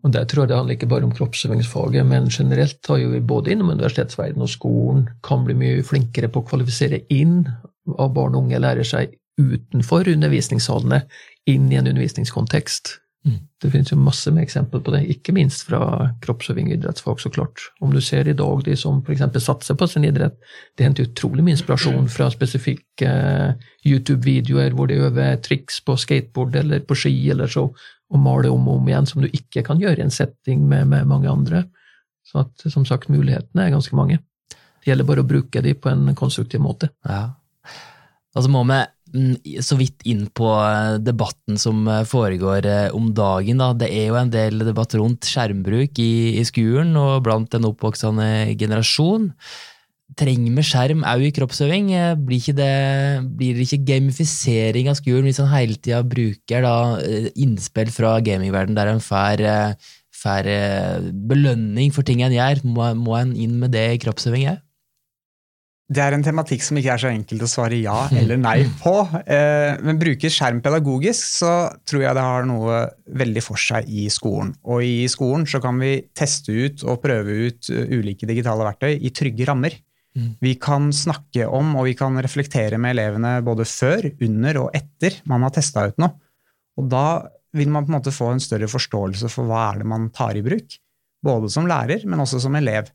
Og 0.00 0.12
Der 0.14 0.24
tror 0.24 0.46
jeg 0.46 0.48
det 0.48 0.56
handler 0.56 0.76
ikke 0.78 0.88
bare 0.88 1.04
om 1.04 1.12
kroppsøvingsfaget, 1.12 2.06
men 2.08 2.30
generelt 2.32 2.88
har 2.88 3.02
jo 3.02 3.10
vi 3.12 3.20
både 3.20 3.52
innom 3.52 3.74
universitetsverdenen 3.74 4.46
og 4.46 4.52
skolen 4.52 5.02
kan 5.26 5.44
bli 5.44 5.56
mye 5.60 5.82
flinkere 5.84 6.30
på 6.32 6.40
å 6.40 6.46
kvalifisere 6.48 7.02
inn 7.12 7.42
av 7.98 8.14
barn 8.16 8.36
og 8.36 8.46
unge 8.46 8.62
lærer 8.62 8.86
seg 8.86 9.16
utenfor 9.40 10.08
undervisningssalene, 10.10 11.04
inn 11.48 11.70
i 11.72 11.78
en 11.78 11.88
undervisningskontekst. 11.88 12.98
Mm. 13.26 13.36
Det 13.60 13.68
finnes 13.68 13.90
jo 13.92 13.98
masse 14.00 14.30
med 14.32 14.46
eksempler 14.46 14.80
på 14.84 14.92
det, 14.94 15.02
ikke 15.12 15.34
minst 15.36 15.66
fra 15.68 15.80
kroppsøving 16.24 16.70
og 16.70 16.76
idrettsfag, 16.78 17.18
så 17.20 17.32
klart. 17.32 17.66
Om 17.84 17.92
du 17.92 18.00
ser 18.04 18.28
i 18.28 18.36
dag 18.36 18.62
de 18.64 18.76
som 18.80 19.02
f.eks. 19.04 19.24
satser 19.44 19.76
på 19.76 19.88
sin 19.90 20.06
idrett, 20.08 20.38
det 20.76 20.86
henter 20.86 21.08
utrolig 21.08 21.44
mye 21.44 21.58
inspirasjon 21.58 22.08
fra 22.12 22.30
spesifikke 22.32 23.10
YouTube-videoer 23.84 24.76
hvor 24.76 24.88
de 24.88 25.02
øver 25.04 25.36
triks 25.44 25.82
på 25.84 25.98
skateboard 26.00 26.56
eller 26.62 26.86
på 26.88 26.96
ski, 26.96 27.12
eller 27.34 27.50
så, 27.52 27.66
og 28.10 28.24
maler 28.24 28.54
om 28.54 28.68
og 28.68 28.80
om 28.80 28.88
igjen, 28.88 29.10
som 29.10 29.20
du 29.22 29.28
ikke 29.28 29.66
kan 29.68 29.82
gjøre 29.82 30.00
i 30.00 30.06
en 30.06 30.14
setting 30.14 30.64
med, 30.68 30.88
med 30.88 31.08
mange 31.10 31.28
andre. 31.30 31.66
Så 32.24 32.46
at, 32.46 32.70
som 32.72 32.86
sagt, 32.88 33.12
mulighetene 33.12 33.66
er 33.66 33.74
ganske 33.74 33.96
mange. 33.96 34.20
Det 34.80 34.88
gjelder 34.88 35.08
bare 35.08 35.22
å 35.24 35.28
bruke 35.28 35.60
de 35.60 35.74
på 35.76 35.92
en 35.92 36.08
konstruktiv 36.16 36.62
måte. 36.64 36.88
Ja. 37.04 37.26
Og 38.36 38.44
så 38.44 38.50
må 38.52 38.62
vi 38.68 38.78
mm, 39.14 39.62
så 39.64 39.76
vidt 39.78 40.04
inn 40.08 40.26
på 40.36 40.50
eh, 40.54 41.00
debatten 41.02 41.58
som 41.60 41.82
eh, 41.90 42.06
foregår 42.06 42.68
eh, 42.68 42.86
om 42.94 43.10
dagen. 43.16 43.62
Da. 43.62 43.72
Det 43.82 43.90
er 43.90 44.10
jo 44.10 44.20
en 44.20 44.30
del 44.30 44.62
debatt 44.68 44.94
rundt 44.98 45.26
skjermbruk 45.26 45.98
i, 46.02 46.12
i 46.38 46.46
skolen 46.46 46.94
og 47.00 47.24
blant 47.26 47.50
den 47.56 47.66
oppvoksende 47.68 48.54
generasjon. 48.60 49.32
Trenger 50.18 50.54
vi 50.56 50.66
skjerm 50.66 51.04
òg 51.06 51.26
i 51.26 51.34
kroppsøving? 51.34 51.92
Blir, 52.26 52.54
det, 52.58 52.70
blir, 53.38 53.60
ikke 53.62 53.82
gamifisering 53.92 54.90
av 54.90 54.98
skolen 54.98 55.28
hvis 55.28 55.38
en 55.42 55.52
hele 55.52 55.78
tida 55.78 56.00
bruker 56.02 56.66
da, 56.66 56.74
innspill 57.38 57.92
fra 57.94 58.16
gamingverdenen 58.26 58.78
der 58.78 58.90
en 58.90 59.04
får 59.04 60.50
belønning 61.30 61.94
for 61.94 62.06
ting 62.06 62.24
en 62.26 62.34
gjør? 62.34 62.64
Må, 62.66 62.90
må 62.98 63.14
en 63.20 63.36
inn 63.38 63.54
med 63.62 63.70
det 63.76 63.86
i 63.94 64.02
kroppsøving 64.02 64.50
òg? 64.50 64.58
Det 65.90 66.02
er 66.04 66.14
en 66.14 66.22
tematikk 66.22 66.62
som 66.62 66.78
ikke 66.78 66.92
er 66.94 67.02
så 67.02 67.08
enkelt 67.10 67.42
å 67.42 67.48
svare 67.50 67.78
ja 67.80 68.04
eller 68.14 68.38
nei 68.38 68.60
på. 68.78 68.92
Eh, 69.24 69.74
men 69.82 69.98
bruker 69.98 70.30
skjerm 70.30 70.60
pedagogisk, 70.62 71.24
så 71.40 71.54
tror 71.88 72.04
jeg 72.04 72.14
det 72.14 72.26
har 72.28 72.46
noe 72.46 72.84
veldig 73.18 73.42
for 73.42 73.58
seg 73.58 73.88
i 73.90 74.04
skolen. 74.12 74.52
Og 74.70 74.84
i 74.86 75.08
skolen 75.10 75.48
så 75.50 75.58
kan 75.62 75.80
vi 75.82 75.96
teste 76.14 76.54
ut 76.54 76.84
og 76.86 77.00
prøve 77.02 77.40
ut 77.48 77.72
eh, 77.74 77.90
ulike 77.90 78.28
digitale 78.30 78.68
verktøy 78.68 78.92
i 78.94 79.10
trygge 79.10 79.48
rammer. 79.50 79.74
Mm. 80.14 80.30
Vi 80.42 80.54
kan 80.62 80.92
snakke 80.94 81.48
om 81.50 81.74
og 81.78 81.88
vi 81.88 81.96
kan 81.98 82.18
reflektere 82.22 82.78
med 82.78 82.94
elevene 82.94 83.36
både 83.46 83.66
før, 83.66 84.12
under 84.22 84.62
og 84.62 84.78
etter 84.78 85.18
man 85.30 85.42
har 85.46 85.54
testa 85.58 85.88
ut 85.90 85.98
noe. 86.02 86.14
Og 86.78 86.86
da 86.90 87.06
vil 87.58 87.70
man 87.74 87.82
på 87.82 87.90
en 87.90 87.98
måte 87.98 88.14
få 88.14 88.30
en 88.30 88.42
større 88.42 88.70
forståelse 88.70 89.30
for 89.32 89.50
hva 89.50 89.72
er 89.72 89.82
det 89.82 89.90
man 89.90 90.06
tar 90.14 90.38
i 90.38 90.46
bruk. 90.46 90.78
Både 91.26 91.50
som 91.52 91.66
lærer, 91.68 92.06
men 92.06 92.22
også 92.22 92.38
som 92.46 92.54
elev. 92.56 92.94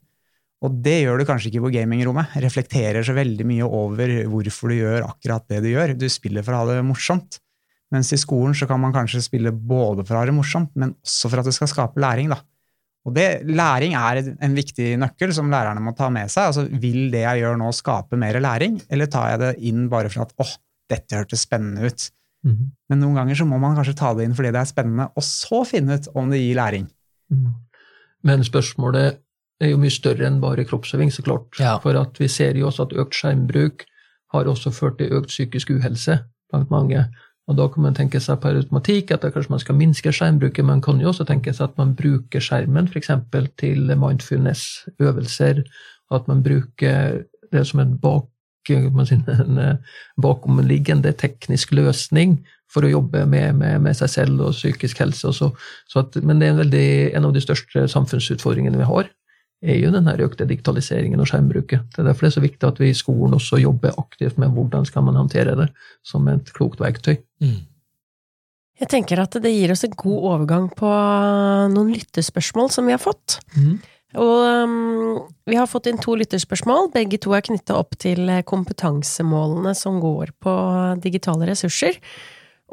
Og 0.65 0.77
det 0.85 0.95
gjør 1.03 1.21
du 1.21 1.27
kanskje 1.29 1.51
ikke 1.51 1.63
på 1.67 1.73
gamingrommet. 1.75 2.35
Reflekterer 2.41 3.05
så 3.05 3.13
veldig 3.15 3.45
mye 3.47 3.65
over 3.67 4.13
hvorfor 4.31 4.71
du 4.71 4.79
gjør 4.79 5.05
akkurat 5.05 5.45
det 5.51 5.61
du 5.65 5.69
gjør. 5.69 5.93
Du 5.99 6.07
spiller 6.09 6.45
for 6.45 6.55
å 6.55 6.63
ha 6.63 6.73
det 6.73 6.85
morsomt. 6.87 7.39
Mens 7.93 8.09
i 8.15 8.19
skolen 8.19 8.55
så 8.57 8.67
kan 8.69 8.81
man 8.81 8.93
kanskje 8.95 9.21
spille 9.23 9.53
både 9.53 10.03
for 10.03 10.17
å 10.17 10.23
ha 10.23 10.27
det 10.27 10.35
morsomt, 10.35 10.71
men 10.73 10.95
også 11.05 11.29
for 11.29 11.41
at 11.41 11.47
det 11.47 11.53
skal 11.55 11.69
skape 11.69 12.01
læring. 12.01 12.33
da. 12.33 12.39
Og 13.05 13.13
det, 13.13 13.45
Læring 13.45 13.93
er 13.93 14.21
en 14.33 14.57
viktig 14.57 14.95
nøkkel 14.97 15.33
som 15.37 15.51
lærerne 15.53 15.83
må 15.85 15.93
ta 15.97 16.09
med 16.09 16.31
seg. 16.33 16.49
altså 16.49 16.65
Vil 16.81 17.11
det 17.13 17.21
jeg 17.21 17.43
gjør 17.43 17.59
nå, 17.61 17.69
skape 17.77 18.17
mer 18.17 18.39
læring, 18.41 18.79
eller 18.89 19.11
tar 19.11 19.35
jeg 19.35 19.43
det 19.43 19.51
inn 19.69 19.85
bare 19.91 20.09
for 20.09 20.25
at 20.25 20.33
åh, 20.41 20.55
dette 20.89 21.19
hørtes 21.19 21.45
spennende 21.45 21.85
ut? 21.85 22.07
Mm. 22.45 22.71
Men 22.89 23.01
noen 23.01 23.21
ganger 23.21 23.37
så 23.37 23.45
må 23.49 23.59
man 23.61 23.77
kanskje 23.77 23.97
ta 23.97 24.11
det 24.17 24.25
inn 24.25 24.33
fordi 24.37 24.51
det 24.53 24.61
er 24.61 24.69
spennende, 24.69 25.07
og 25.13 25.25
så 25.25 25.61
finne 25.69 25.99
ut 25.99 26.09
om 26.17 26.33
det 26.33 26.41
gir 26.41 26.57
læring. 26.57 26.89
Mm. 27.33 27.53
Men 28.25 28.45
spørsmålet 28.45 29.21
er 29.61 29.71
jo 29.71 29.79
mye 29.79 29.93
større 29.93 30.27
enn 30.27 30.41
bare 30.43 30.65
kroppsøving, 30.67 31.11
så 31.13 31.23
klart. 31.25 31.47
Ja. 31.59 31.77
For 31.83 31.97
at 31.99 32.19
vi 32.19 32.27
ser 32.31 32.57
jo 32.59 32.69
også 32.69 32.89
at 32.89 32.95
økt 32.99 33.15
skjermbruk 33.15 33.85
har 34.35 34.49
også 34.51 34.73
ført 34.75 34.99
til 34.99 35.13
økt 35.15 35.31
psykisk 35.31 35.71
uhelse 35.77 36.19
blant 36.51 36.73
mange. 36.73 37.05
Og 37.45 37.57
da 37.59 37.67
kan 37.69 37.85
man 37.85 37.95
tenke 37.97 38.19
seg 38.23 38.39
per 38.41 38.57
automatikk 38.57 39.13
at 39.13 39.25
kanskje 39.29 39.53
man 39.53 39.61
skal 39.61 39.77
minske 39.77 40.11
skjermbruket. 40.11 40.65
men 40.65 40.79
Man 40.79 40.81
kan 40.81 41.01
jo 41.01 41.11
også 41.11 41.27
tenke 41.29 41.53
seg 41.53 41.69
at 41.69 41.77
man 41.77 41.93
bruker 41.95 42.41
skjermen 42.41 42.89
f.eks. 42.89 43.11
til 43.57 43.91
mindfulness-øvelser. 43.93 45.61
At 46.11 46.27
man 46.27 46.43
bruker 46.43 47.21
det 47.51 47.67
som 47.67 47.79
en, 47.79 47.97
bak, 48.01 48.25
en 48.69 49.77
bakomliggende 50.21 51.13
teknisk 51.13 51.71
løsning 51.71 52.39
for 52.73 52.83
å 52.83 52.89
jobbe 52.89 53.27
med, 53.29 53.53
med, 53.55 53.77
med 53.81 53.93
seg 53.93 54.09
selv 54.09 54.41
og 54.41 54.57
psykisk 54.57 54.99
helse. 54.99 55.31
Så, 55.37 55.51
så 55.87 56.01
at, 56.01 56.17
men 56.25 56.41
det 56.41 56.47
er 56.47 56.55
en, 56.55 56.63
veldig, 56.63 56.89
en 57.13 57.29
av 57.29 57.35
de 57.35 57.45
største 57.45 57.85
samfunnsutfordringene 57.93 58.81
vi 58.81 58.89
har 58.89 59.13
er 59.63 59.79
jo 59.79 59.91
den 59.93 60.09
økte 60.09 60.47
digitaliseringen 60.47 61.21
og 61.21 61.29
skjermbruket. 61.29 61.85
Det 61.93 62.01
er 62.01 62.09
derfor 62.09 62.25
det 62.25 62.31
er 62.31 62.37
så 62.37 62.43
viktig 62.43 62.67
at 62.67 62.81
vi 62.81 62.89
i 62.91 62.97
skolen 62.97 63.37
også 63.37 63.61
jobber 63.61 63.95
aktivt 64.01 64.37
med 64.41 64.53
hvordan 64.55 64.85
skal 64.87 65.05
man 65.07 65.17
håndtere 65.19 65.55
det 65.57 65.69
som 66.05 66.27
et 66.31 66.51
klokt 66.53 66.83
verktøy. 66.83 67.17
Mm. 67.43 67.63
Jeg 68.81 68.91
tenker 68.91 69.21
at 69.23 69.37
det 69.39 69.53
gir 69.53 69.71
oss 69.71 69.85
en 69.87 69.95
god 69.95 70.29
overgang 70.33 70.67
på 70.75 70.89
noen 71.71 71.93
lyttespørsmål 71.95 72.73
som 72.75 72.89
vi 72.89 72.95
har 72.95 73.01
fått. 73.01 73.39
Mm. 73.55 73.77
Og 74.19 74.67
um, 74.67 75.21
vi 75.47 75.57
har 75.59 75.67
fått 75.67 75.87
inn 75.91 75.99
to 75.99 76.15
lytterspørsmål. 76.19 76.91
Begge 76.93 77.19
to 77.23 77.33
er 77.35 77.43
knytta 77.43 77.77
opp 77.79 77.95
til 77.99 78.29
kompetansemålene 78.47 79.73
som 79.75 79.99
går 80.03 80.35
på 80.43 80.55
digitale 81.03 81.47
ressurser. 81.49 81.99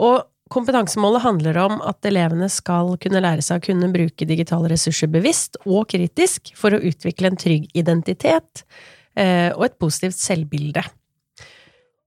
Og 0.02 0.22
Kompetansemålet 0.52 1.24
handler 1.24 1.58
om 1.62 1.78
at 1.88 2.04
elevene 2.04 2.48
skal 2.52 2.92
kunne 3.00 3.22
lære 3.24 3.44
seg 3.44 3.60
å 3.60 3.66
kunne 3.70 3.88
bruke 3.92 4.26
digitale 4.28 4.68
ressurser 4.72 5.08
bevisst 5.12 5.56
og 5.64 5.86
kritisk 5.94 6.52
for 6.58 6.76
å 6.76 6.82
utvikle 6.82 7.30
en 7.30 7.38
trygg 7.40 7.70
identitet 7.78 8.64
eh, 9.16 9.48
og 9.54 9.64
et 9.68 9.78
positivt 9.80 10.18
selvbilde. 10.20 10.84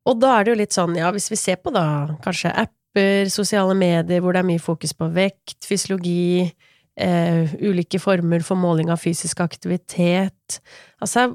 Og 0.06 0.20
da 0.22 0.36
er 0.36 0.46
det 0.46 0.54
jo 0.54 0.60
litt 0.60 0.78
sånn, 0.78 0.94
ja, 1.00 1.10
hvis 1.16 1.32
vi 1.34 1.40
ser 1.42 1.58
på 1.58 1.74
da 1.74 1.86
kanskje 2.26 2.54
apper, 2.54 3.32
sosiale 3.34 3.74
medier 3.76 4.22
hvor 4.22 4.36
det 4.36 4.44
er 4.44 4.48
mye 4.48 4.62
fokus 4.62 4.94
på 4.96 5.10
vekt, 5.16 5.58
fysiologi, 5.66 6.46
eh, 7.02 7.56
ulike 7.66 8.00
former 8.00 8.46
for 8.46 8.62
måling 8.62 8.94
av 8.94 9.02
fysisk 9.02 9.42
aktivitet 9.44 10.62
Altså, 11.02 11.28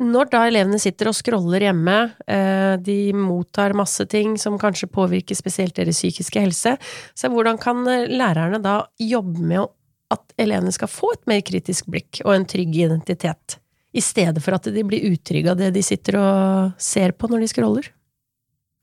når 0.00 0.30
da 0.32 0.42
elevene 0.48 0.78
sitter 0.80 1.10
og 1.10 1.16
scroller 1.16 1.64
hjemme, 1.66 1.96
eh, 2.26 2.74
de 2.80 3.12
mottar 3.16 3.76
masse 3.76 4.04
ting 4.10 4.36
som 4.40 4.58
kanskje 4.60 4.90
påvirker 4.92 5.38
spesielt 5.38 5.76
deres 5.76 6.00
psykiske 6.00 6.42
helse, 6.42 6.76
så 7.14 7.30
hvordan 7.32 7.60
kan 7.60 7.82
eh, 7.88 8.08
lærerne 8.10 8.62
da 8.62 8.82
jobbe 8.98 9.44
med 9.52 9.68
at 10.10 10.34
elevene 10.40 10.72
skal 10.74 10.90
få 10.90 11.12
et 11.14 11.26
mer 11.30 11.42
kritisk 11.46 11.90
blikk 11.92 12.22
og 12.24 12.34
en 12.34 12.48
trygg 12.48 12.74
identitet, 12.82 13.58
i 13.90 14.02
stedet 14.02 14.42
for 14.42 14.54
at 14.54 14.68
de 14.70 14.86
blir 14.86 15.08
utrygge 15.10 15.50
av 15.50 15.58
det 15.58 15.72
de 15.74 15.82
sitter 15.82 16.18
og 16.20 16.80
ser 16.80 17.14
på 17.18 17.30
når 17.30 17.44
de 17.44 17.50
scroller? 17.50 17.90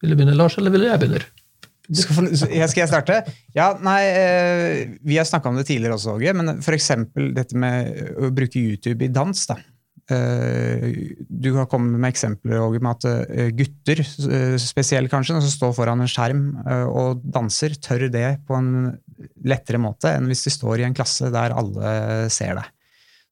Vil 0.04 0.14
du 0.14 0.18
begynne, 0.20 0.36
Lars, 0.38 0.58
eller 0.60 0.74
vil 0.74 0.88
jeg 0.88 1.02
begynne? 1.02 1.24
Skal, 1.88 2.28
skal 2.36 2.82
jeg 2.82 2.90
starte? 2.92 3.22
Ja, 3.56 3.70
nei, 3.80 4.02
eh, 4.12 4.98
Vi 5.00 5.16
har 5.16 5.28
snakka 5.28 5.50
om 5.50 5.56
det 5.56 5.70
tidligere 5.70 5.96
også, 5.96 6.18
Åge, 6.18 6.34
men 6.36 6.58
f.eks. 6.60 6.92
dette 7.36 7.58
med 7.58 8.20
å 8.20 8.32
bruke 8.36 8.60
YouTube 8.60 9.08
i 9.08 9.12
dans. 9.12 9.46
da. 9.48 9.56
Eh, 10.08 10.86
du 11.20 11.50
har 11.58 11.68
kommet 11.68 12.00
med 12.00 12.14
eksempler 12.14 12.62
også, 12.62 12.80
med 12.80 12.94
at 12.94 13.28
eh, 13.28 13.50
gutter, 13.56 14.02
eh, 14.32 14.56
spesielt 14.62 15.12
kanskje, 15.12 15.42
som 15.44 15.52
står 15.52 15.74
foran 15.76 16.04
en 16.04 16.12
skjerm 16.12 16.46
og 16.88 17.24
danser, 17.28 17.76
tør 17.84 18.08
det 18.14 18.28
på 18.48 18.56
en 18.56 18.72
lettere 19.50 19.82
måte 19.82 20.14
enn 20.14 20.30
hvis 20.30 20.46
de 20.48 20.54
står 20.54 20.80
i 20.80 20.88
en 20.88 20.96
klasse 20.96 21.32
der 21.34 21.56
alle 21.58 22.30
ser 22.34 22.62
deg. 22.62 22.70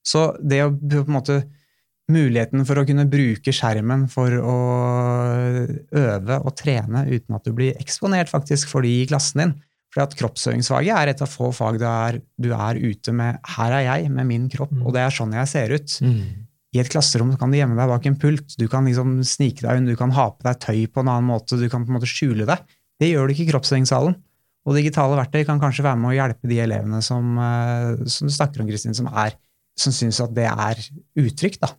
Så 0.06 0.28
det 0.42 0.66
å 0.66 0.74
på 0.74 1.06
en 1.08 1.20
måte 1.20 1.44
Muligheten 2.06 2.62
for 2.70 2.78
å 2.78 2.84
kunne 2.86 3.08
bruke 3.10 3.50
skjermen 3.50 4.04
for 4.14 4.30
å 4.38 4.58
øve 5.98 6.36
og 6.38 6.52
trene 6.54 7.02
uten 7.08 7.34
at 7.34 7.48
du 7.48 7.56
blir 7.58 7.80
eksponert 7.82 8.30
faktisk 8.30 8.70
for 8.70 8.86
de 8.86 8.92
i 9.00 9.08
klassen 9.10 9.42
din. 9.42 9.54
Fordi 9.90 10.04
at 10.04 10.18
kroppsøvingsfaget 10.20 10.94
er 10.94 11.12
et 11.16 11.24
av 11.26 11.32
få 11.32 11.50
fag 11.56 11.80
du 11.82 11.88
er, 11.90 12.20
du 12.38 12.52
er 12.54 12.78
ute 12.78 13.10
med 13.16 13.40
'her 13.42 13.74
er 13.80 13.86
jeg 13.88 14.12
med 14.12 14.28
min 14.30 14.46
kropp', 14.54 14.76
mm. 14.76 14.86
og 14.86 14.94
det 14.94 15.02
er 15.02 15.18
sånn 15.18 15.34
jeg 15.34 15.50
ser 15.50 15.74
ut'. 15.74 15.98
Mm. 16.06 16.45
I 16.76 16.82
et 16.82 16.92
klasserom 16.92 17.32
kan 17.40 17.52
du 17.52 17.56
gjemme 17.56 17.78
deg 17.78 17.88
bak 17.88 18.06
en 18.10 18.18
pult, 18.20 18.58
du 18.60 18.66
kan 18.72 18.88
liksom 18.88 19.22
snike 19.24 19.64
deg 19.64 19.80
unna, 19.80 19.94
du 19.94 20.00
kan 20.00 20.12
ha 20.16 20.28
på 20.34 20.44
deg 20.44 20.60
tøy 20.60 20.82
på 20.92 21.04
en 21.04 21.12
annen 21.14 21.30
måte, 21.30 21.56
du 21.56 21.70
kan 21.72 21.86
på 21.86 21.94
en 21.94 22.00
måte 22.02 22.10
skjule 22.12 22.48
deg. 22.50 22.66
Det 23.00 23.12
gjør 23.12 23.28
du 23.28 23.36
ikke 23.36 23.46
i 23.46 23.52
kroppsøvingssalen. 23.54 24.18
Og 24.66 24.76
digitale 24.76 25.18
verktøy 25.20 25.44
kan 25.46 25.62
kanskje 25.62 25.86
være 25.86 26.00
med 26.02 26.10
å 26.10 26.16
hjelpe 26.18 26.50
de 26.50 26.60
elevene 26.64 27.02
som, 27.06 27.36
eh, 27.38 28.06
som 28.10 28.28
du 28.28 28.34
snakker 28.34 28.64
om, 28.64 28.70
Kristin, 28.70 28.96
som, 28.98 29.08
er, 29.14 29.36
som 29.78 29.94
syns 29.94 30.20
at 30.24 30.34
det 30.36 30.48
er 30.50 30.82
utrygt. 31.22 31.62
da. 31.62 31.70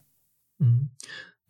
Mm. 0.62 0.86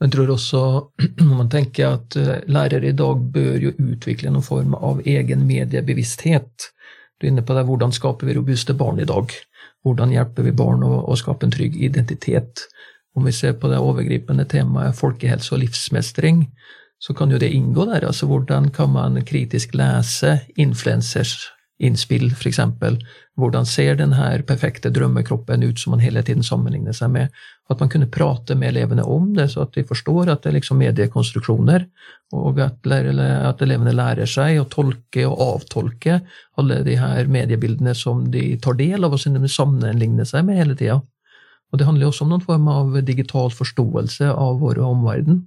Jeg 0.03 0.13
tror 0.13 0.33
også, 0.33 0.63
når 1.29 1.35
man 1.37 1.53
tenker 1.53 1.99
at 2.01 2.17
eh, 2.19 2.41
lærere 2.49 2.89
i 2.89 2.97
dag 2.97 3.21
bør 3.37 3.69
jo 3.69 3.75
utvikle 3.93 4.33
noen 4.33 4.47
form 4.47 4.75
av 4.81 5.05
egen 5.05 5.45
mediebevissthet. 5.49 6.71
Du 7.17 7.27
er 7.27 7.35
inne 7.35 7.45
på 7.47 7.57
det, 7.57 7.67
hvordan 7.69 7.95
skaper 7.95 8.29
vi 8.29 8.37
robuste 8.37 8.75
barn 8.77 8.99
i 9.01 9.09
dag? 9.09 9.31
Hvordan 9.87 10.13
hjelper 10.17 10.49
vi 10.49 10.57
barn 10.57 10.83
å, 10.85 11.05
å 11.05 11.17
skape 11.21 11.47
en 11.47 11.55
trygg 11.55 11.77
identitet? 11.79 12.65
Om 13.17 13.25
vi 13.25 13.33
ser 13.33 13.57
på 13.57 13.71
det 13.73 13.81
overgripende 13.81 14.45
temaet 14.49 14.97
folkehelse 14.99 15.55
og 15.57 15.63
livsmestring, 15.65 16.47
så 16.99 17.15
kan 17.17 17.33
jo 17.33 17.39
det 17.41 17.53
inngå 17.53 17.85
der. 17.89 18.07
altså 18.07 18.27
Hvordan 18.27 18.71
kan 18.71 18.91
man 18.93 19.25
kritisk 19.25 19.75
lese 19.75 20.39
influensers 20.57 21.37
innspill, 21.79 22.31
f.eks. 22.33 22.61
Hvordan 23.37 23.67
ser 23.69 23.99
denne 23.99 24.29
perfekte 24.49 24.91
drømmekroppen 24.91 25.65
ut 25.67 25.81
som 25.81 25.93
man 25.93 26.01
hele 26.01 26.23
tiden 26.25 26.45
sammenligner 26.45 26.97
seg 26.97 27.11
med? 27.13 27.35
At 27.69 27.81
man 27.81 27.91
kunne 27.93 28.09
prate 28.09 28.57
med 28.57 28.71
elevene 28.73 29.05
om 29.05 29.35
det, 29.37 29.51
så 29.53 29.67
at 29.67 29.75
de 29.77 29.85
forstår 29.85 30.31
at 30.33 30.43
det 30.43 30.51
er 30.53 30.57
liksom 30.57 30.81
mediekonstruksjoner, 30.81 31.85
og 32.37 32.61
at, 32.65 32.79
at 32.87 33.67
elevene 33.67 33.93
lærer 33.93 34.31
seg 34.31 34.61
å 34.61 34.69
tolke 34.73 35.27
og 35.29 35.43
avtolke 35.51 36.21
alle 36.57 36.81
de 36.87 36.97
her 37.01 37.29
mediebildene 37.29 37.93
som 37.95 38.25
de 38.33 38.55
tar 38.63 38.79
del 38.81 39.05
av, 39.05 39.13
og 39.13 39.21
som 39.21 39.37
de 39.37 39.53
sammenligner 39.53 40.29
seg 40.29 40.49
med 40.49 40.63
hele 40.63 40.79
tida. 40.79 41.03
Og 41.73 41.81
det 41.81 41.89
handler 41.89 42.09
også 42.09 42.25
om 42.25 42.33
noen 42.35 42.47
form 42.47 42.71
av 42.71 42.97
digital 43.07 43.51
forståelse 43.53 44.31
av 44.33 44.61
vår 44.63 44.81
omverden. 44.87 45.45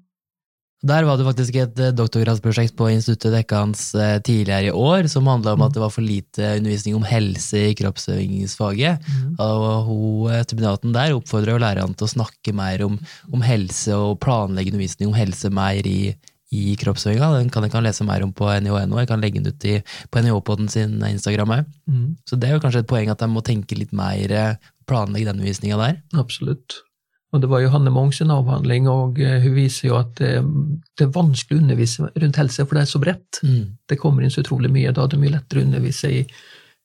Der 0.80 1.04
var 1.04 1.18
det 1.20 1.26
faktisk 1.28 1.58
et 1.60 1.80
eh, 1.84 1.92
doktorgradsprosjekt 1.92 2.78
på 2.80 2.88
Instituttet 2.94 3.34
Dekkans 3.36 3.82
eh, 4.00 4.16
tidligere 4.24 4.70
i 4.70 4.72
år 4.72 5.10
som 5.12 5.28
handla 5.28 5.58
om 5.58 5.66
at 5.66 5.74
det 5.76 5.82
var 5.84 5.92
for 5.92 6.06
lite 6.06 6.54
undervisning 6.56 6.96
om 6.96 7.04
helse 7.04 7.66
i 7.68 7.74
kroppsøvingsfaget. 7.76 9.04
Mm. 9.04 9.34
Og 9.44 9.66
hun, 9.90 10.38
terminaten 10.48 10.96
der 10.96 11.18
oppfordra 11.18 11.58
lærerne 11.60 12.00
til 12.00 12.08
å 12.08 12.14
snakke 12.14 12.56
mer 12.56 12.86
om, 12.88 12.96
om, 13.28 13.44
helse 13.44 13.92
og 13.92 14.22
planlegge 14.24 14.72
undervisning 14.72 15.12
om 15.12 15.20
helse 15.20 15.52
mer 15.52 15.84
i, 15.84 16.14
i 16.56 16.74
kroppsøvinga. 16.82 17.30
Den 17.38 17.50
kan 17.54 17.66
jeg 17.66 17.74
kan 17.74 17.86
lese 17.86 18.06
mer 18.08 18.24
om 18.26 18.34
på 18.34 18.50
NIH.no. 18.50 19.00
Jeg 19.02 19.10
kan 19.12 19.22
legge 19.22 19.42
den 19.42 19.54
ut 19.54 19.70
i, 19.70 19.80
på 20.10 20.24
NIH-poden 20.24 20.70
sin 20.72 20.98
Instagram 21.06 21.56
òg. 21.60 21.72
Mm. 21.90 22.06
Så 22.26 22.40
det 22.40 22.50
er 22.50 22.58
jo 22.58 22.64
kanskje 22.64 22.84
et 22.86 22.90
poeng 22.90 23.12
at 23.14 23.22
jeg 23.22 23.32
må 23.32 23.44
tenke 23.46 23.78
litt 23.78 23.94
mer, 23.96 24.34
eh, 24.34 24.70
planlegge 24.90 25.30
den 25.30 25.42
undervisninga 25.42 25.78
der. 25.82 26.00
Absolutt. 26.18 26.82
Og 27.30 27.42
Det 27.42 27.50
var 27.50 27.62
Johanne 27.62 27.92
Mong 27.94 28.10
sin 28.14 28.32
avhandling, 28.34 28.88
og 28.90 29.20
eh, 29.22 29.38
hun 29.44 29.54
viser 29.54 29.92
jo 29.92 30.00
at 30.00 30.16
det, 30.18 30.40
det, 30.98 31.06
er 31.06 31.14
vanskelig 31.14 31.60
å 31.60 31.62
undervise 31.62 32.10
rundt 32.10 32.40
helse, 32.42 32.66
for 32.66 32.78
det 32.78 32.82
er 32.82 32.90
så 32.90 33.02
bredt. 33.04 33.42
Mm. 33.46 33.76
Det 33.86 34.00
kommer 34.02 34.26
inn 34.26 34.34
så 34.34 34.42
utrolig 34.42 34.72
mye. 34.74 34.94
Da 34.96 35.06
er 35.06 35.14
det 35.14 35.22
mye 35.22 35.36
lettere 35.36 35.62
å 35.62 35.68
undervise 35.70 36.10
i 36.10 36.24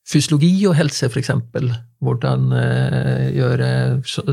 fysiologi 0.08 0.52
og 0.68 0.76
helse, 0.76 1.08
f.eks. 1.08 1.30
Hvordan 2.04 2.52
eh, 2.58 3.28
gjøre 3.34 3.68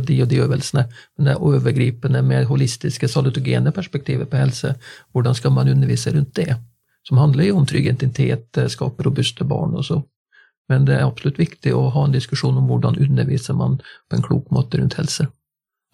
de 0.07 0.17
og 0.23 0.29
de 0.29 0.41
øvelsene. 0.43 0.86
Men 1.17 1.27
det 1.27 1.34
er 1.34 1.45
overgripende 1.47 2.21
mer 2.27 2.47
holistiske, 2.49 3.07
salutogene 3.07 3.71
perspektivet 3.71 4.29
på 4.29 4.41
helse. 4.41 4.75
Hvordan 5.12 5.38
skal 5.38 5.55
man 5.55 5.71
undervise 5.71 6.13
rundt 6.15 6.36
det? 6.36 6.55
Som 7.07 7.17
handler 7.17 7.47
jo 7.47 7.57
om 7.57 7.65
trygg 7.65 7.88
identitet, 7.88 8.57
eh, 8.57 8.69
skape 8.69 9.03
robuste 9.07 9.47
barn 9.47 9.75
og 9.75 9.86
så. 9.88 10.01
Men 10.69 10.86
det 10.86 10.95
er 10.95 11.07
absolutt 11.07 11.39
viktig 11.39 11.73
å 11.75 11.89
ha 11.91 12.05
en 12.05 12.15
diskusjon 12.15 12.57
om 12.60 12.67
hvordan 12.69 12.99
underviser 13.01 13.55
man 13.57 13.79
på 13.81 14.17
en 14.17 14.23
klok 14.23 14.51
måte 14.51 14.79
rundt 14.79 14.99
helse. 14.99 15.27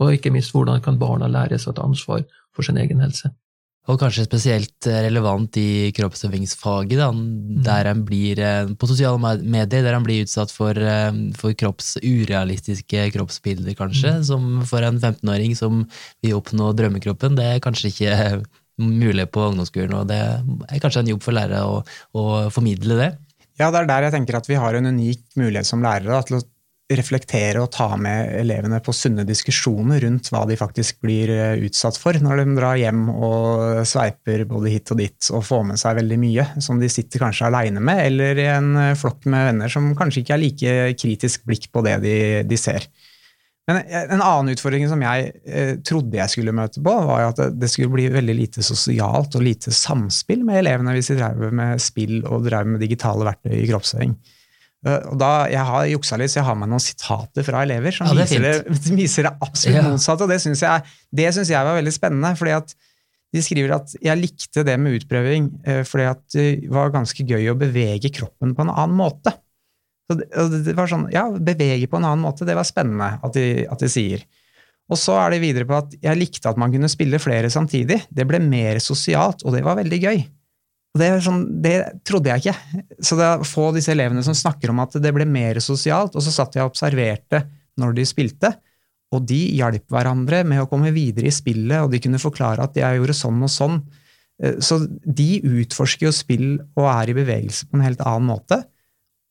Og 0.01 0.13
ikke 0.13 0.33
minst 0.33 0.53
hvordan 0.53 0.81
kan 0.85 0.99
barna 1.01 1.29
lære 1.31 1.57
seg 1.57 1.73
å 1.73 1.77
ta 1.77 1.85
ansvar 1.87 2.25
for 2.53 2.65
sin 2.65 2.77
egen 2.77 3.01
helse. 3.01 3.31
Og 3.87 3.95
kanskje 4.01 4.25
spesielt 4.25 4.87
relevant 4.87 5.55
i 5.61 5.93
kroppsøvingsfaget, 5.95 6.97
da, 6.99 7.07
mm. 7.15 7.61
der 7.63 7.87
han 7.87 8.01
blir 8.07 8.41
eh, 8.43 8.71
på 8.75 8.89
sosiale 8.89 9.37
medier, 9.39 9.85
der 9.85 9.95
han 9.95 10.03
blir 10.03 10.25
utsatt 10.25 10.51
for, 10.51 10.75
eh, 10.75 11.21
for 11.39 11.55
kropps, 11.55 11.95
urealistiske 12.03 13.05
kroppsbilder, 13.15 13.77
kanskje, 13.79 14.17
mm. 14.17 14.25
som 14.27 14.49
for 14.67 14.83
en 14.83 14.99
15-åring 14.99 15.55
som 15.55 15.85
vil 16.25 16.35
oppnå 16.35 16.73
drømmekroppen. 16.75 17.39
Det 17.39 17.47
er 17.47 17.63
kanskje 17.63 17.93
ikke 17.93 18.17
mulig 19.03 19.29
på 19.31 19.47
ungdomsskolen, 19.53 19.95
og 20.01 20.11
det 20.11 20.19
er 20.19 20.83
kanskje 20.83 21.05
en 21.05 21.15
jobb 21.15 21.23
for 21.23 21.39
lærere 21.39 21.63
å, 21.63 21.79
å 22.11 22.27
formidle 22.53 22.99
det. 22.99 23.09
Ja, 23.57 23.71
det 23.71 23.85
er 23.85 23.89
der 23.89 24.09
jeg 24.09 24.17
tenker 24.19 24.37
at 24.37 24.51
vi 24.51 24.59
har 24.59 24.75
en 24.77 24.91
unik 24.91 25.23
mulighet 25.39 25.69
som 25.69 25.81
lærere 25.81 26.11
da, 26.11 26.21
til 26.27 26.41
å 26.41 26.45
reflektere 26.87 27.59
og 27.59 27.71
ta 27.75 27.89
med 27.99 28.29
elevene 28.39 28.79
på 28.83 28.93
sunne 28.95 29.25
diskusjoner 29.27 29.99
rundt 30.05 30.29
hva 30.31 30.45
de 30.47 30.55
faktisk 30.59 31.01
blir 31.03 31.31
eh, 31.33 31.65
utsatt 31.67 31.97
for 31.99 32.15
når 32.23 32.39
de 32.39 32.55
drar 32.55 32.79
hjem 32.79 33.09
og 33.11 33.81
sveiper 33.87 34.45
både 34.47 34.71
hit 34.71 34.93
og 34.95 35.01
dit 35.01 35.29
og 35.33 35.43
får 35.43 35.65
med 35.67 35.81
seg 35.81 35.99
veldig 35.99 36.19
mye 36.21 36.47
som 36.63 36.79
de 36.79 36.87
sitter 36.91 37.25
kanskje 37.25 37.49
aleine 37.49 37.83
med, 37.83 38.05
eller 38.05 38.39
i 38.39 38.47
en 38.53 38.71
eh, 38.79 38.95
flokk 38.99 39.27
med 39.27 39.49
venner 39.49 39.73
som 39.73 39.91
kanskje 39.99 40.23
ikke 40.23 40.37
er 40.37 40.43
like 40.45 40.77
kritisk 41.03 41.43
blikk 41.49 41.67
på 41.75 41.83
det 41.83 41.97
de, 42.05 42.17
de 42.47 42.61
ser. 42.61 42.87
Men 43.67 43.81
en 43.83 44.21
annen 44.23 44.53
utfordring 44.53 44.87
som 44.87 45.01
jeg 45.03 45.31
eh, 45.43 45.73
trodde 45.83 46.15
jeg 46.15 46.31
skulle 46.31 46.55
møte 46.55 46.79
på, 46.79 46.93
var 47.09 47.33
at 47.33 47.41
det 47.51 47.67
skulle 47.67 47.97
bli 47.97 48.07
veldig 48.13 48.37
lite 48.37 48.63
sosialt 48.63 49.35
og 49.35 49.43
lite 49.43 49.75
samspill 49.75 50.47
med 50.47 50.61
elevene 50.61 50.95
hvis 50.95 51.11
de 51.11 51.19
drev 51.19 51.51
med 51.51 51.83
spill 51.83 52.21
og 52.23 52.47
drev 52.47 52.71
med 52.71 52.79
digitale 52.85 53.27
verktøy 53.27 53.57
i 53.59 53.67
kroppsøving. 53.67 54.15
Eh, 54.87 55.07
og 55.11 55.19
da, 55.19 55.31
Jeg 55.51 55.65
har 55.69 55.87
juksa 55.91 56.19
litt, 56.19 56.33
så 56.33 56.41
jeg 56.41 56.47
har 56.47 56.59
med 56.59 56.71
noen 56.71 56.83
sitater 56.83 57.45
fra 57.45 57.63
elever 57.67 57.95
som 57.95 58.09
ja, 58.09 58.15
det 58.17 58.27
viser, 58.27 58.45
det, 58.45 58.93
viser, 59.01 59.27
det, 59.27 59.33
absolutt 59.43 59.81
ja. 59.81 59.87
motsatte. 59.87 60.27
Og 60.27 60.31
det 60.33 60.39
syns 60.43 60.63
jeg, 60.63 60.93
jeg, 61.17 61.57
var 61.57 61.79
veldig 61.79 61.95
spennende. 61.95 62.35
fordi 62.39 62.55
at 62.57 62.77
De 63.35 63.43
skriver 63.43 63.75
at 63.75 63.97
jeg 63.99 64.21
likte 64.21 64.63
det 64.67 64.77
med 64.79 65.01
utprøving 65.01 65.51
eh, 65.67 65.83
fordi 65.87 66.07
at 66.07 66.23
det 66.37 66.71
var 66.71 66.95
ganske 66.95 67.27
gøy 67.27 67.51
å 67.51 67.59
bevege 67.59 68.13
kroppen 68.15 68.55
på 68.55 68.65
en 68.65 68.73
annen 68.73 68.97
måte. 68.97 69.35
Så 70.07 70.15
det, 70.21 70.29
det 70.69 70.75
var 70.77 70.87
sånn, 70.87 71.09
ja, 71.11 71.25
Bevege 71.27 71.89
på 71.91 71.99
en 71.99 72.07
annen 72.07 72.23
måte, 72.23 72.47
det 72.47 72.55
var 72.55 72.67
spennende 72.67 73.17
at 73.19 73.33
de, 73.35 73.65
at 73.67 73.81
de 73.83 73.91
sier. 73.91 74.23
Og 74.87 74.95
så 74.95 75.17
er 75.19 75.33
det 75.33 75.41
videre 75.43 75.67
på 75.67 75.75
at 75.75 75.97
jeg 75.99 76.15
likte 76.15 76.47
at 76.47 76.59
man 76.59 76.71
kunne 76.71 76.87
spille 76.87 77.19
flere 77.19 77.49
samtidig. 77.51 78.05
Det 78.07 78.23
ble 78.29 78.39
mer 78.39 78.79
sosialt, 78.79 79.43
og 79.43 79.51
det 79.57 79.65
var 79.65 79.75
veldig 79.81 79.99
gøy. 79.99 80.21
Det, 80.99 81.09
sånn, 81.25 81.43
det, 81.63 81.75
trodde 82.07 82.31
jeg 82.31 82.43
ikke. 82.43 82.83
Så 83.03 83.17
det 83.19 83.27
å 83.39 83.47
få 83.47 83.69
disse 83.75 83.93
elevene 83.93 84.23
som 84.25 84.35
snakker 84.37 84.71
om 84.73 84.81
at 84.83 84.97
det 85.01 85.11
ble 85.15 85.27
mer 85.29 85.59
sosialt, 85.63 86.15
og 86.15 86.23
så 86.23 86.33
satt 86.33 86.57
jeg 86.57 86.65
og 86.65 86.73
observerte 86.73 87.43
når 87.77 87.97
de 87.97 88.07
spilte, 88.07 88.51
og 89.15 89.23
de 89.29 89.39
hjalp 89.55 89.85
hverandre 89.93 90.41
med 90.47 90.63
å 90.63 90.69
komme 90.69 90.91
videre 90.95 91.29
i 91.29 91.35
spillet, 91.35 91.79
og 91.79 91.93
de 91.93 92.01
kunne 92.03 92.21
forklare 92.21 92.65
at 92.65 92.75
jeg 92.75 92.99
gjorde 92.99 93.15
sånn 93.15 93.43
og 93.45 93.51
sånn. 93.51 93.77
Eh, 94.43 94.57
så 94.63 94.81
de 94.87 95.29
utforsker 95.61 96.09
jo 96.09 96.15
spill 96.15 96.47
og 96.77 96.89
er 96.91 97.11
i 97.11 97.17
bevegelse 97.17 97.69
på 97.69 97.79
en 97.79 97.85
helt 97.87 98.03
annen 98.03 98.31
måte, 98.33 98.61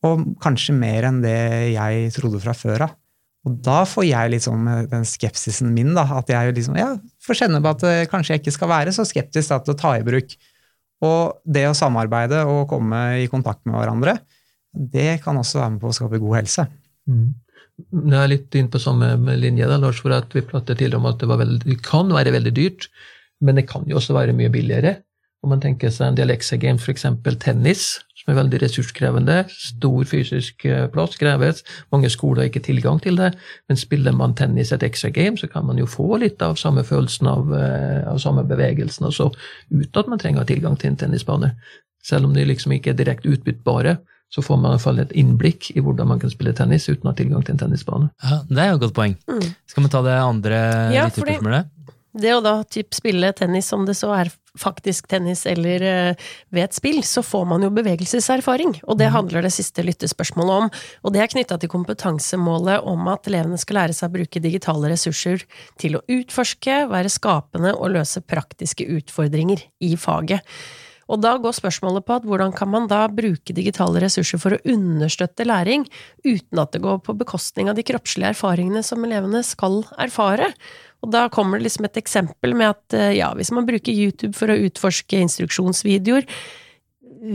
og 0.05 0.23
kanskje 0.43 0.75
mer 0.77 1.07
enn 1.09 1.21
det 1.23 1.37
jeg 1.73 2.15
trodde 2.15 2.41
fra 2.43 2.55
før 2.57 2.87
av. 2.87 2.97
Og 3.47 3.55
da 3.63 3.81
får 3.87 4.03
jeg 4.09 4.41
sånn 4.43 4.65
den 4.91 5.05
skepsisen 5.07 5.71
min, 5.71 5.93
da, 5.95 6.03
at 6.17 6.29
jeg 6.31 6.51
liksom, 6.57 6.75
ja, 6.79 6.91
får 7.23 7.43
kjenne 7.43 7.61
på 7.63 7.71
at 7.71 7.85
eh, 7.87 8.05
kanskje 8.11 8.35
jeg 8.35 8.43
ikke 8.43 8.55
skal 8.57 8.71
være 8.73 8.93
så 8.95 9.05
skeptisk 9.07 9.53
da, 9.53 9.61
til 9.63 9.75
å 9.75 9.79
ta 9.79 9.93
i 9.97 10.05
bruk 10.05 10.35
og 11.05 11.41
det 11.45 11.67
å 11.69 11.75
samarbeide 11.77 12.43
og 12.49 12.67
komme 12.71 13.01
i 13.21 13.27
kontakt 13.29 13.63
med 13.67 13.77
hverandre, 13.77 14.17
det 14.73 15.19
kan 15.23 15.37
også 15.37 15.61
være 15.61 15.75
med 15.75 15.83
på 15.83 15.91
å 15.91 15.97
skape 15.97 16.21
god 16.21 16.39
helse. 16.39 16.65
Mm. 17.09 17.27
Det 17.77 18.17
er 18.17 18.31
litt 18.31 18.55
inn 18.57 18.69
på 18.73 18.81
samme 18.81 19.13
linje, 19.37 19.67
da, 19.69 19.77
Lars, 19.81 20.01
for 20.01 20.15
at 20.15 20.33
vi 20.33 20.45
pratet 20.45 20.79
tidligere 20.79 21.01
om 21.01 21.09
at 21.09 21.21
det, 21.21 21.29
veldig, 21.29 21.59
det, 21.65 21.77
kan 21.85 22.09
være 22.13 22.33
veldig 22.33 22.53
dyrt, 22.57 22.87
men 23.45 23.59
det 23.59 23.67
kan 23.69 23.85
jo 23.89 23.99
også 23.99 24.15
være 24.17 24.33
mye 24.37 24.49
billigere. 24.53 24.95
Om 25.45 25.53
man 25.53 25.61
tenker 25.61 25.91
seg 25.93 26.09
en 26.09 26.17
del 26.17 26.31
Alexa 26.31 26.57
Games, 26.57 26.83
f.eks. 26.83 27.05
tennis, 27.43 27.83
som 28.17 28.33
er 28.33 28.39
veldig 28.41 28.59
ressurskrevende. 28.63 29.37
Stor 29.53 30.07
fysisk 30.09 30.65
eh, 30.67 30.87
plass 30.91 31.15
kreves. 31.19 31.63
Mange 31.93 32.09
skoler 32.11 32.43
har 32.43 32.49
ikke 32.49 32.65
tilgang 32.65 32.99
til 33.03 33.19
det. 33.21 33.31
Men 33.69 33.79
spiller 33.79 34.15
man 34.17 34.35
tennis 34.35 34.73
et 34.75 34.83
extra 34.83 35.13
game, 35.13 35.37
så 35.37 35.47
kan 35.51 35.67
man 35.69 35.79
jo 35.79 35.87
få 35.87 36.17
litt 36.23 36.41
av 36.43 36.57
samme 36.59 36.83
følelsen 36.87 37.29
av, 37.31 37.53
eh, 37.55 38.01
av 38.09 38.19
samme 38.23 38.43
bevegelsen, 38.49 39.07
altså 39.07 39.29
uten 39.71 40.01
at 40.01 40.11
man 40.11 40.19
trenger 40.19 40.49
tilgang 40.49 40.75
til 40.79 40.91
en 40.91 40.99
tennisbane. 41.05 41.53
Selv 42.03 42.27
om 42.27 42.35
de 42.35 42.45
liksom 42.47 42.73
ikke 42.75 42.95
er 42.95 42.99
direkte 42.99 43.31
utbyttbare, 43.31 43.97
så 44.33 44.43
får 44.43 44.59
man 44.59 44.73
i 44.73 44.75
hvert 44.75 44.83
fall 44.83 44.99
et 44.99 45.15
innblikk 45.15 45.69
i 45.75 45.83
hvordan 45.83 46.09
man 46.09 46.19
kan 46.19 46.31
spille 46.31 46.51
tennis 46.55 46.89
uten 46.89 47.07
å 47.07 47.13
ha 47.13 47.15
tilgang 47.15 47.45
til 47.47 47.55
en 47.55 47.61
tennisbane. 47.63 48.09
Ja, 48.23 48.41
Det 48.49 48.59
er 48.59 48.73
jo 48.73 48.79
et 48.81 48.83
godt 48.83 48.97
poeng. 48.97 49.15
Mm. 49.29 49.49
Skal 49.71 49.85
vi 49.85 49.91
ta 49.93 50.03
det 50.03 50.17
andre 50.19 50.59
ja, 50.91 51.07
lytterspørsmålet? 51.07 51.71
Det 52.17 52.33
å 52.33 52.43
da 52.43 52.59
typ 52.65 52.95
spille 52.97 53.29
tennis, 53.37 53.69
om 53.75 53.85
det 53.87 53.97
så 53.99 54.11
er 54.17 54.31
faktisk 54.57 55.05
tennis 55.11 55.43
eller 55.45 55.83
uh, 55.85 56.29
ved 56.53 56.65
et 56.65 56.77
spill, 56.77 57.03
så 57.05 57.21
får 57.25 57.45
man 57.51 57.65
jo 57.65 57.69
bevegelseserfaring. 57.75 58.79
Og 58.87 58.97
det 58.97 59.11
mm. 59.11 59.13
handler 59.13 59.45
det 59.45 59.53
siste 59.53 59.85
lyttespørsmålet 59.85 60.63
om. 60.63 60.71
Og 61.05 61.13
det 61.13 61.21
er 61.23 61.31
knytta 61.33 61.59
til 61.61 61.71
kompetansemålet 61.71 62.87
om 62.89 63.05
at 63.13 63.29
elevene 63.29 63.59
skal 63.61 63.83
lære 63.83 63.97
seg 63.97 64.09
å 64.09 64.17
bruke 64.17 64.41
digitale 64.43 64.91
ressurser 64.93 65.45
til 65.81 65.99
å 65.99 66.03
utforske, 66.17 66.83
være 66.89 67.13
skapende 67.13 67.75
og 67.77 67.93
løse 67.99 68.23
praktiske 68.25 68.89
utfordringer 68.97 69.61
i 69.85 69.93
faget. 69.99 70.41
Og 71.07 71.21
da 71.23 71.37
går 71.39 71.55
spørsmålet 71.55 72.03
på 72.03 72.17
at 72.17 72.25
hvordan 72.27 72.51
kan 72.55 72.69
man 72.71 72.87
da 72.91 73.05
bruke 73.07 73.55
digitale 73.55 74.01
ressurser 74.03 74.41
for 74.41 74.55
å 74.55 74.61
understøtte 74.67 75.47
læring, 75.47 75.85
uten 76.25 76.59
at 76.59 76.73
det 76.75 76.83
går 76.83 76.99
på 77.05 77.15
bekostning 77.15 77.71
av 77.71 77.77
de 77.77 77.85
kroppslige 77.87 78.33
erfaringene 78.35 78.83
som 78.83 79.05
elevene 79.07 79.43
skal 79.47 79.85
erfare? 79.95 80.51
Og 81.05 81.11
da 81.13 81.27
kommer 81.33 81.59
det 81.59 81.67
liksom 81.67 81.85
et 81.87 81.99
eksempel 81.99 82.55
med 82.57 82.71
at 82.73 82.95
eh, 82.97 83.17
ja, 83.19 83.31
hvis 83.37 83.53
man 83.53 83.67
bruker 83.67 83.93
YouTube 83.93 84.33
for 84.37 84.49
å 84.51 84.57
utforske 84.67 85.19
instruksjonsvideoer, 85.25 86.25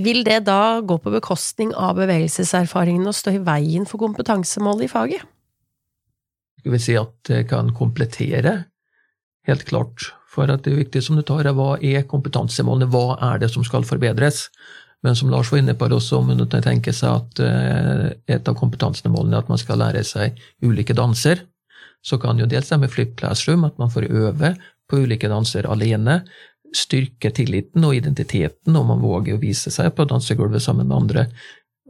vil 0.03 0.23
det 0.27 0.45
da 0.47 0.81
gå 0.85 0.97
på 1.03 1.13
bekostning 1.15 1.73
av 1.75 1.97
bevegelseserfaringen 1.99 3.07
og 3.09 3.17
stå 3.17 3.37
i 3.37 3.43
veien 3.43 3.87
for 3.89 4.03
kompetansemålet 4.03 4.87
i 4.87 4.91
faget? 4.91 5.25
Skal 6.63 6.75
vi 6.77 6.83
si 6.83 6.95
at 6.99 7.15
det 7.27 7.45
kan 7.51 7.73
komplettere, 7.75 8.53
helt 9.49 9.65
klart. 9.67 10.13
For 10.33 10.49
at 10.49 10.63
det 10.65 10.73
er 10.73 10.85
viktig 10.85 11.03
som 11.05 11.19
du 11.19 11.25
tar, 11.27 11.45
er 11.45 11.57
hva 11.57 11.75
er 11.83 12.07
kompetansemålene, 12.09 12.89
hva 12.89 13.19
er 13.33 13.43
det 13.43 13.51
som 13.53 13.67
skal 13.67 13.85
forbedres? 13.85 14.47
Men 15.03 15.19
som 15.19 15.33
Lars 15.33 15.51
var 15.51 15.59
inne 15.59 15.75
på, 15.75 15.89
også, 15.91 16.21
om 16.21 16.31
man 16.31 16.47
tenker 16.63 16.95
seg 16.95 17.19
at 17.19 17.43
eh, 17.43 18.05
et 18.31 18.49
av 18.49 18.57
kompetansemålene 18.57 19.35
er 19.35 19.43
at 19.43 19.51
man 19.51 19.61
skal 19.61 19.83
lære 19.83 20.05
seg 20.07 20.39
ulike 20.63 20.95
danser, 20.97 21.43
så 22.03 22.19
kan 22.19 22.41
jo 22.41 22.49
dels 22.51 22.71
det 22.71 22.81
med 22.83 22.91
Flip 22.91 23.15
Classroom, 23.19 23.65
at 23.69 23.79
man 23.79 23.93
får 23.93 24.09
øve 24.11 24.55
på 24.91 25.03
ulike 25.05 25.31
danser 25.31 25.69
alene, 25.71 26.23
styrke 26.75 27.31
tilliten 27.37 27.85
og 27.85 27.97
identiteten, 27.97 28.77
om 28.77 28.91
man 28.91 29.03
våger 29.03 29.37
å 29.37 29.43
vise 29.43 29.71
seg 29.73 29.93
på 29.97 30.07
dansegulvet 30.09 30.65
sammen 30.65 30.89
med 30.89 30.99
andre. 30.99 31.27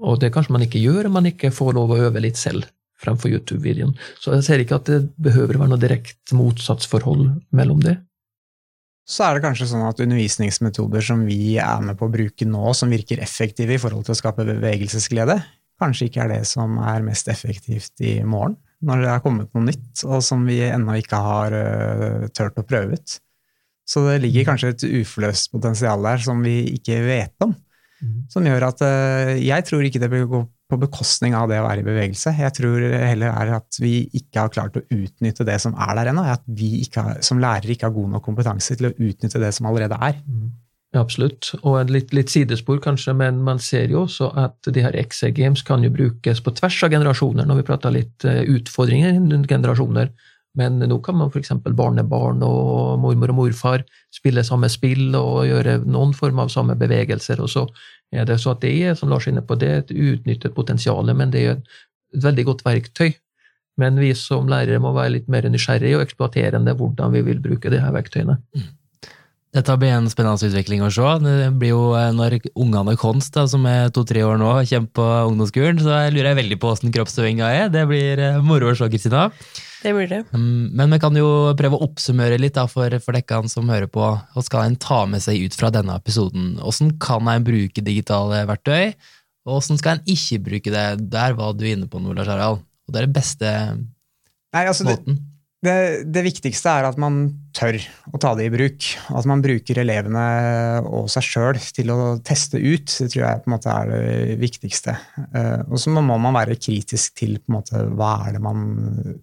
Og 0.03 0.19
det 0.21 0.33
kanskje 0.35 0.57
man 0.57 0.65
ikke 0.67 0.83
gjør 0.83 1.09
om 1.09 1.19
man 1.21 1.29
ikke 1.31 1.53
får 1.55 1.77
lov 1.79 1.95
å 1.95 2.01
øve 2.09 2.23
litt 2.23 2.41
selv 2.41 2.67
fremfor 3.03 3.33
YouTube-videoen. 3.33 3.95
Så 4.23 4.35
jeg 4.37 4.47
ser 4.47 4.63
ikke 4.63 4.79
at 4.79 4.91
det 4.91 5.01
behøver 5.23 5.57
å 5.57 5.65
være 5.65 5.75
noe 5.75 5.83
direkte 5.83 6.39
motsatsforhold 6.39 7.29
mellom 7.55 7.83
det. 7.83 7.97
Så 9.09 9.25
er 9.27 9.37
det 9.37 9.45
kanskje 9.45 9.67
sånn 9.73 9.83
at 9.89 9.99
undervisningsmetoder 10.03 11.03
som 11.03 11.25
vi 11.27 11.57
er 11.59 11.83
med 11.83 11.99
på 11.99 12.07
å 12.07 12.13
bruke 12.13 12.47
nå, 12.47 12.69
som 12.79 12.93
virker 12.93 13.23
effektive 13.23 13.75
i 13.75 13.81
forhold 13.83 14.07
til 14.07 14.15
å 14.15 14.21
skape 14.21 14.47
bevegelsesglede, 14.47 15.41
kanskje 15.83 16.07
ikke 16.09 16.23
er 16.23 16.31
det 16.37 16.43
som 16.47 16.77
er 16.79 17.03
mest 17.03 17.31
effektivt 17.33 18.05
i 18.07 18.21
morgen, 18.23 18.55
når 18.83 19.05
det 19.05 19.11
er 19.13 19.25
kommet 19.25 19.53
noe 19.55 19.67
nytt, 19.69 20.05
og 20.09 20.23
som 20.27 20.43
vi 20.49 20.61
ennå 20.67 20.97
ikke 21.01 21.21
har 21.23 21.55
uh, 21.55 22.31
turt 22.35 22.59
å 22.59 22.67
prøve 22.67 22.99
ut. 22.99 23.19
Så 23.89 24.05
det 24.07 24.23
ligger 24.23 24.49
kanskje 24.49 24.73
et 24.73 24.87
uforløst 25.03 25.53
potensial 25.53 26.03
der 26.07 26.23
som 26.23 26.43
vi 26.45 26.61
ikke 26.77 27.01
vet 27.07 27.47
om. 27.47 27.55
Mm. 28.03 28.19
Som 28.33 28.47
gjør 28.47 28.69
at 28.71 28.83
uh, 28.83 29.33
jeg 29.39 29.69
tror 29.69 29.87
ikke 29.87 30.03
det 30.03 30.11
bør 30.13 30.29
gå 30.31 30.43
på 30.73 30.79
bekostning 30.81 31.37
av 31.37 31.51
det 31.51 31.61
å 31.61 31.67
være 31.67 31.83
i 31.83 31.87
bevegelse. 31.87 32.33
Jeg 32.39 32.57
tror 32.57 32.87
heller 32.97 33.35
er 33.35 33.55
at 33.59 33.79
vi 33.83 34.07
ikke 34.17 34.47
har 34.47 34.53
klart 34.55 34.79
å 34.79 34.85
utnytte 34.87 35.45
det 35.45 35.59
som 35.61 35.77
er 35.77 35.99
der 35.99 36.13
ennå. 36.13 36.25
At 36.33 36.47
vi 36.49 36.81
har, 36.97 37.21
som 37.25 37.43
lærere 37.43 37.75
ikke 37.75 37.91
har 37.91 37.97
god 37.97 38.15
nok 38.15 38.25
kompetanse 38.25 38.79
til 38.79 38.89
å 38.89 38.95
utnytte 38.97 39.43
det 39.43 39.53
som 39.57 39.69
allerede 39.69 39.99
er. 40.01 40.17
Mm. 40.25 40.49
Ja, 40.93 41.01
absolutt. 41.01 41.55
Og 41.65 41.89
litt, 41.89 42.11
litt, 42.13 42.29
sidespor, 42.29 42.77
kanskje, 42.85 43.15
men 43.17 43.39
man 43.47 43.61
ser 43.65 43.89
jo 43.89 44.03
også 44.05 44.29
at 44.37 44.69
de 44.69 44.83
her 44.85 44.97
XA 45.01 45.31
Games 45.33 45.63
kan 45.65 45.85
jo 45.85 45.93
brukes 45.93 46.43
på 46.45 46.53
tvers 46.59 46.83
av 46.85 46.93
generasjoner, 46.93 47.49
når 47.49 47.63
vi 47.63 47.65
prater 47.71 47.95
litt 47.95 48.27
eh, 48.29 48.43
utfordringer 48.53 49.17
rundt 49.17 49.49
generasjoner. 49.49 50.11
Men 50.61 50.77
nå 50.85 50.99
kan 51.01 51.17
man 51.17 51.31
f.eks. 51.33 51.55
barnebarn 51.65 52.43
og 52.45 53.01
mormor 53.01 53.33
og 53.33 53.39
morfar 53.39 53.87
spille 54.13 54.45
samme 54.45 54.69
spill 54.69 55.17
og 55.17 55.47
gjøre 55.49 55.79
noen 55.89 56.13
form 56.13 56.43
av 56.45 56.53
samme 56.53 56.77
bevegelser. 56.77 57.41
Og 57.41 57.49
så 57.49 57.65
er 58.13 58.29
det 58.29 58.37
så 58.43 58.53
at 58.53 58.61
det 58.61 58.75
er, 58.85 58.93
som 58.99 59.09
Lars 59.09 59.25
er 59.25 59.33
inne 59.33 59.47
på, 59.49 59.57
det 59.57 59.71
er 59.71 59.81
et 59.81 59.95
uutnyttet 59.97 60.53
potensial, 60.53 61.09
men 61.17 61.33
det 61.33 61.47
er 61.47 61.57
et 61.57 62.21
veldig 62.27 62.47
godt 62.51 62.67
verktøy. 62.69 63.15
Men 63.81 63.97
vi 63.97 64.13
som 64.13 64.51
lærere 64.53 64.83
må 64.85 64.93
være 64.93 65.17
litt 65.17 65.33
mer 65.33 65.49
nysgjerrige 65.49 65.97
og 65.97 66.05
eksploaterende 66.05 66.77
hvordan 66.77 67.17
vi 67.17 67.25
vil 67.33 67.41
bruke 67.41 67.73
de 67.73 67.81
her 67.81 67.97
verktøyene. 67.97 68.37
Mm. 68.53 68.69
Dette 69.53 69.75
blir 69.77 69.93
en 69.93 70.07
spennende 70.09 70.49
utvikling 70.49 70.81
å 70.81 70.89
se. 70.93 71.09
Det 71.21 71.51
blir 71.61 71.75
jo 71.75 71.81
eh, 71.99 72.09
Når 72.17 72.39
ungene 72.57 72.95
Konst, 72.97 73.35
da, 73.37 73.45
som 73.51 73.67
er 73.69 73.91
to-tre 73.93 74.23
år 74.25 74.39
nå, 74.41 74.53
kommer 74.71 74.95
på 74.97 75.09
ungdomsskolen, 75.29 75.83
så 75.85 75.99
jeg 76.07 76.15
lurer 76.15 76.31
jeg 76.31 76.39
veldig 76.39 76.59
på 76.63 76.71
åssen 76.73 76.95
kroppsøvinga 76.95 77.51
er. 77.59 77.67
Det 77.73 77.83
blir 77.91 78.23
eh, 78.23 78.39
moro 78.41 78.71
å 78.71 78.79
se, 78.79 78.89
Kristina. 78.93 79.27
Det 79.83 79.93
blir 79.93 80.09
det. 80.09 80.23
Mm, 80.33 80.73
men 80.79 80.97
vi 80.97 81.01
kan 81.03 81.19
jo 81.19 81.27
prøve 81.59 81.77
å 81.77 81.85
oppsummere 81.85 82.39
litt 82.41 82.57
da, 82.57 82.65
for, 82.71 82.97
for 83.05 83.19
dekkene 83.19 83.53
som 83.53 83.69
hører 83.69 83.91
på. 83.93 84.07
Hva 84.33 84.45
skal 84.47 84.71
en 84.71 84.79
ta 84.81 85.03
med 85.11 85.21
seg 85.25 85.45
ut 85.45 85.59
fra 85.59 85.69
denne 85.75 85.99
episoden? 86.01 86.55
Hvordan 86.63 86.95
kan 87.03 87.29
en 87.29 87.45
bruke 87.45 87.85
digitale 87.85 88.47
verktøy, 88.49 88.95
og 89.45 89.59
hvordan 89.59 89.83
skal 89.83 89.99
en 89.99 90.15
ikke 90.15 90.41
bruke 90.47 90.73
det? 90.73 90.87
Der 91.13 91.37
var 91.37 91.53
du 91.59 91.67
inne 91.69 91.91
på 91.91 92.01
noe, 92.01 92.17
Lars 92.17 92.31
Harald. 92.31 92.65
Og 92.87 92.95
det 92.95 93.03
er 93.03 93.11
det 93.11 93.17
beste 93.19 93.53
Nei, 93.53 94.65
altså, 94.65 94.89
måten. 94.89 95.19
Det 95.19 95.32
det, 95.63 95.75
det, 96.11 96.25
viktigste 96.27 96.73
er 96.75 96.89
at 96.89 96.97
man 96.99 97.21
tør 97.55 97.77
å 98.11 98.19
ta 98.19 98.33
det 98.35 98.49
i 98.49 98.53
bruk. 98.53 98.87
At 99.15 99.29
man 99.31 99.45
bruker 99.45 99.79
elevene 99.79 100.25
og 100.83 101.07
seg 101.13 101.27
sjøl 101.27 101.61
til 101.77 101.93
å 101.95 101.99
teste 102.27 102.59
ut. 102.59 102.91
Det 102.91 103.07
tror 103.13 103.23
jeg 103.23 103.43
på 103.45 103.51
en 103.51 103.55
måte 103.55 103.77
er 103.77 103.93
det 103.93 104.37
viktigste. 104.43 104.97
Uh, 105.31 105.63
og 105.69 105.79
så 105.79 105.95
må 105.95 106.03
man 106.11 106.35
være 106.35 106.59
kritisk 106.59 107.15
til 107.23 107.39
på 107.39 107.53
en 107.53 107.59
måte, 107.61 107.85
hva 107.95 108.17
er 108.27 108.37
det 108.37 108.43
man 108.43 108.67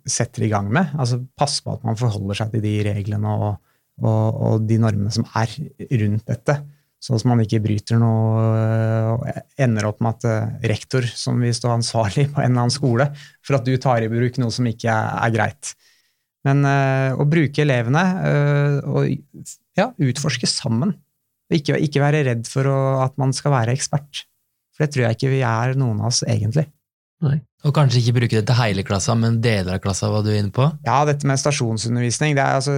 setter 0.08 0.48
i 0.48 0.52
gang 0.54 0.72
med. 0.72 0.96
Altså 0.96 1.20
Passe 1.40 1.66
på 1.66 1.76
at 1.76 1.84
man 1.88 2.00
forholder 2.00 2.40
seg 2.40 2.56
til 2.56 2.64
de 2.64 2.76
reglene 2.88 3.36
og, 3.36 3.60
og, 4.00 4.40
og 4.40 4.68
de 4.70 4.80
normene 4.80 5.12
som 5.12 5.28
er 5.36 5.52
rundt 5.92 6.24
dette. 6.32 6.56
Sånn 7.00 7.16
at 7.16 7.28
man 7.32 7.40
ikke 7.44 7.62
bryter 7.64 8.00
noe 8.00 8.48
og 9.14 9.28
ender 9.60 9.88
opp 9.88 10.02
med 10.04 10.18
at 10.18 10.26
eh, 10.28 10.56
rektor 10.72 11.06
som 11.08 11.40
vil 11.40 11.54
stå 11.56 11.72
ansvarlig 11.72 12.28
på 12.34 12.42
en 12.44 12.50
eller 12.52 12.66
annen 12.66 12.76
skole 12.76 13.08
for 13.40 13.56
at 13.56 13.68
du 13.68 13.76
tar 13.80 14.04
i 14.04 14.10
bruk 14.12 14.40
noe 14.42 14.52
som 14.52 14.68
ikke 14.68 14.92
er 14.92 15.36
greit. 15.36 15.72
Men 16.48 16.64
uh, 16.64 17.20
å 17.20 17.28
bruke 17.28 17.64
elevene 17.66 18.04
uh, 18.24 18.76
og 18.88 19.10
ja, 19.78 19.90
utforske 20.00 20.48
sammen. 20.50 20.96
Ikke, 21.52 21.80
ikke 21.82 22.04
være 22.04 22.24
redd 22.28 22.48
for 22.48 22.70
å, 22.70 22.80
at 23.04 23.16
man 23.20 23.34
skal 23.36 23.56
være 23.56 23.74
ekspert. 23.76 24.24
For 24.76 24.86
det 24.86 24.94
tror 24.94 25.08
jeg 25.08 25.18
ikke 25.18 25.34
vi 25.34 25.42
er 25.44 25.76
noen 25.80 26.00
av 26.00 26.12
oss 26.12 26.22
egentlig. 26.24 26.70
Nei. 27.20 27.40
Og 27.68 27.74
kanskje 27.76 28.00
ikke 28.00 28.14
bruke 28.16 28.38
det 28.38 28.46
til 28.48 28.56
hele 28.56 28.84
klassa, 28.88 29.12
men 29.20 29.42
deler 29.44 29.74
av 29.76 29.82
klassa, 29.84 30.08
var 30.08 30.22
du 30.24 30.30
inne 30.32 30.52
på? 30.56 30.64
Ja, 30.86 31.02
dette 31.04 31.28
med 31.28 31.42
stasjonsundervisning. 31.42 32.32
det 32.38 32.44
er 32.44 32.56
altså, 32.56 32.76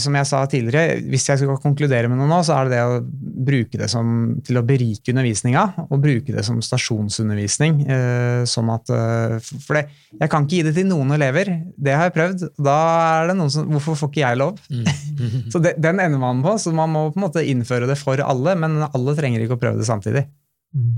Som 0.00 0.14
jeg 0.16 0.28
sa 0.30 0.38
tidligere, 0.48 1.02
hvis 1.12 1.26
jeg 1.28 1.42
skal 1.42 1.58
konkludere 1.60 2.08
med 2.08 2.16
noe 2.16 2.30
nå, 2.30 2.38
så 2.46 2.54
er 2.56 2.70
det 2.70 2.78
det 2.78 2.86
å 2.86 3.02
bruke 3.50 3.80
det 3.82 3.90
som, 3.92 4.38
til 4.46 4.56
å 4.56 4.62
berike 4.64 5.12
undervisninga, 5.12 5.64
og 5.84 6.00
bruke 6.00 6.32
det 6.32 6.46
som 6.48 6.62
stasjonsundervisning. 6.64 7.82
Eh, 7.84 8.44
sånn 8.48 8.72
at 8.72 8.92
eh, 8.96 9.36
For 9.66 9.76
det, 9.76 9.82
jeg 10.16 10.32
kan 10.32 10.46
ikke 10.46 10.62
gi 10.62 10.64
det 10.70 10.72
til 10.78 10.88
noen 10.88 11.12
elever. 11.18 11.52
Det 11.76 11.92
har 11.92 12.08
jeg 12.08 12.14
prøvd. 12.16 12.46
Da 12.56 12.76
er 13.18 13.28
det 13.32 13.36
noen 13.36 13.52
som 13.52 13.68
Hvorfor 13.76 13.98
får 14.00 14.12
ikke 14.14 14.22
jeg 14.22 14.40
lov? 14.40 14.62
Mm. 14.72 14.88
så 15.52 15.60
det, 15.60 15.74
den 15.76 16.00
ender 16.00 16.22
man 16.22 16.40
på, 16.46 16.56
så 16.62 16.72
man 16.72 16.94
må 16.94 17.04
på 17.10 17.20
en 17.20 17.26
måte 17.26 17.44
innføre 17.44 17.90
det 17.92 17.98
for 18.00 18.24
alle, 18.24 18.56
men 18.56 18.80
alle 18.88 19.16
trenger 19.18 19.44
ikke 19.44 19.60
å 19.60 19.62
prøve 19.66 19.82
det 19.82 19.90
samtidig. 19.90 20.24
Mm. 20.72 20.96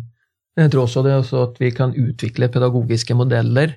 Jeg 0.59 0.73
tror 0.73 0.89
også 0.89 1.05
det 1.07 1.15
også 1.15 1.43
at 1.47 1.61
vi 1.63 1.71
kan 1.75 1.93
utvikle 1.95 2.51
pedagogiske 2.51 3.15
modeller 3.15 3.77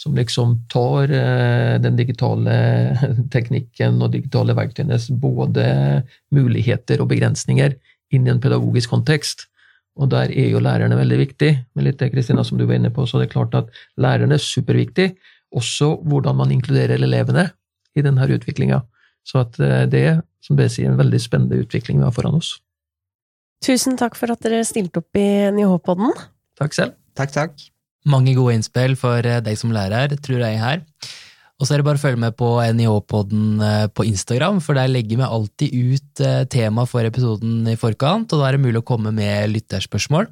som 0.00 0.14
liksom 0.16 0.54
tar 0.72 1.12
eh, 1.12 1.76
den 1.82 1.96
digitale 1.96 2.54
teknikken 3.34 4.00
og 4.00 4.12
digitale 4.14 4.56
verktøyenes 4.56 5.10
både 5.20 5.64
muligheter 6.32 7.02
og 7.02 7.10
begrensninger 7.12 7.76
inn 8.14 8.26
i 8.26 8.32
en 8.32 8.40
pedagogisk 8.42 8.92
kontekst. 8.94 9.46
Og 10.00 10.08
der 10.12 10.32
er 10.32 10.48
jo 10.54 10.62
lærerne 10.62 10.96
veldig 10.96 11.18
viktig. 11.20 11.50
Men 11.74 11.86
litt 11.86 12.00
det 12.00 12.12
Kristina 12.14 12.44
som 12.46 12.58
du 12.58 12.64
var 12.64 12.78
inne 12.78 12.92
på, 12.94 13.04
så 13.04 13.20
det 13.20 13.28
er 13.28 13.34
klart 13.34 13.56
at 13.58 13.68
lærerne 14.00 14.38
er 14.38 14.44
superviktig. 14.44 15.10
Også 15.56 15.96
hvordan 16.08 16.38
man 16.38 16.54
inkluderer 16.54 17.00
elevene 17.00 17.50
i 17.96 18.04
denne 18.06 18.28
utviklinga. 18.36 18.80
Så 19.26 19.44
eh, 19.60 19.84
det 19.90 20.04
er, 20.14 20.20
som 20.44 20.56
dere 20.56 20.72
sier, 20.72 20.88
en 20.88 21.00
veldig 21.00 21.20
spennende 21.20 21.60
utvikling 21.60 22.00
vi 22.00 22.08
har 22.08 22.16
foran 22.16 22.40
oss. 22.40 22.56
Tusen 23.60 23.98
takk 24.00 24.16
for 24.16 24.32
at 24.32 24.40
dere 24.44 24.62
stilte 24.64 25.02
opp 25.02 25.18
i 25.20 25.26
NIH-podden. 25.52 26.14
Takk 26.60 26.76
selv. 26.76 26.96
Takk, 27.18 27.32
takk. 27.34 27.66
Mange 28.08 28.32
gode 28.36 28.54
innspill 28.56 28.96
for 28.96 29.26
eh, 29.26 29.42
deg 29.44 29.58
som 29.60 29.74
lærer, 29.74 30.14
tror 30.24 30.40
jeg 30.40 30.60
her. 30.60 30.80
Og 31.60 31.68
så 31.68 31.74
er 31.74 31.82
det 31.82 31.88
bare 31.90 32.00
å 32.00 32.00
følge 32.00 32.22
med 32.22 32.36
på 32.40 32.54
NIH-podden 32.64 33.60
eh, 33.66 33.86
på 33.92 34.06
Instagram, 34.08 34.62
for 34.64 34.80
der 34.80 34.88
legger 34.88 35.20
vi 35.20 35.28
alltid 35.28 35.76
ut 35.76 36.24
eh, 36.24 36.42
tema 36.48 36.86
for 36.88 37.04
episoden 37.04 37.68
i 37.68 37.76
forkant, 37.80 38.32
og 38.32 38.40
da 38.40 38.48
er 38.48 38.56
det 38.56 38.64
mulig 38.64 38.80
å 38.80 38.88
komme 38.94 39.12
med 39.12 39.52
lytterspørsmål. 39.52 40.30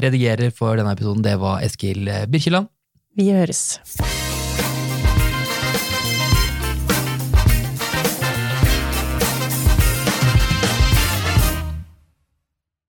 Redigerer 0.00 0.52
for 0.52 0.76
denne 0.76 0.92
episoden, 0.96 1.24
det 1.24 1.38
var 1.40 1.64
Eskil 1.64 2.12
Birkeland. 2.28 2.68
Vi 3.16 3.32
høres. 3.32 3.80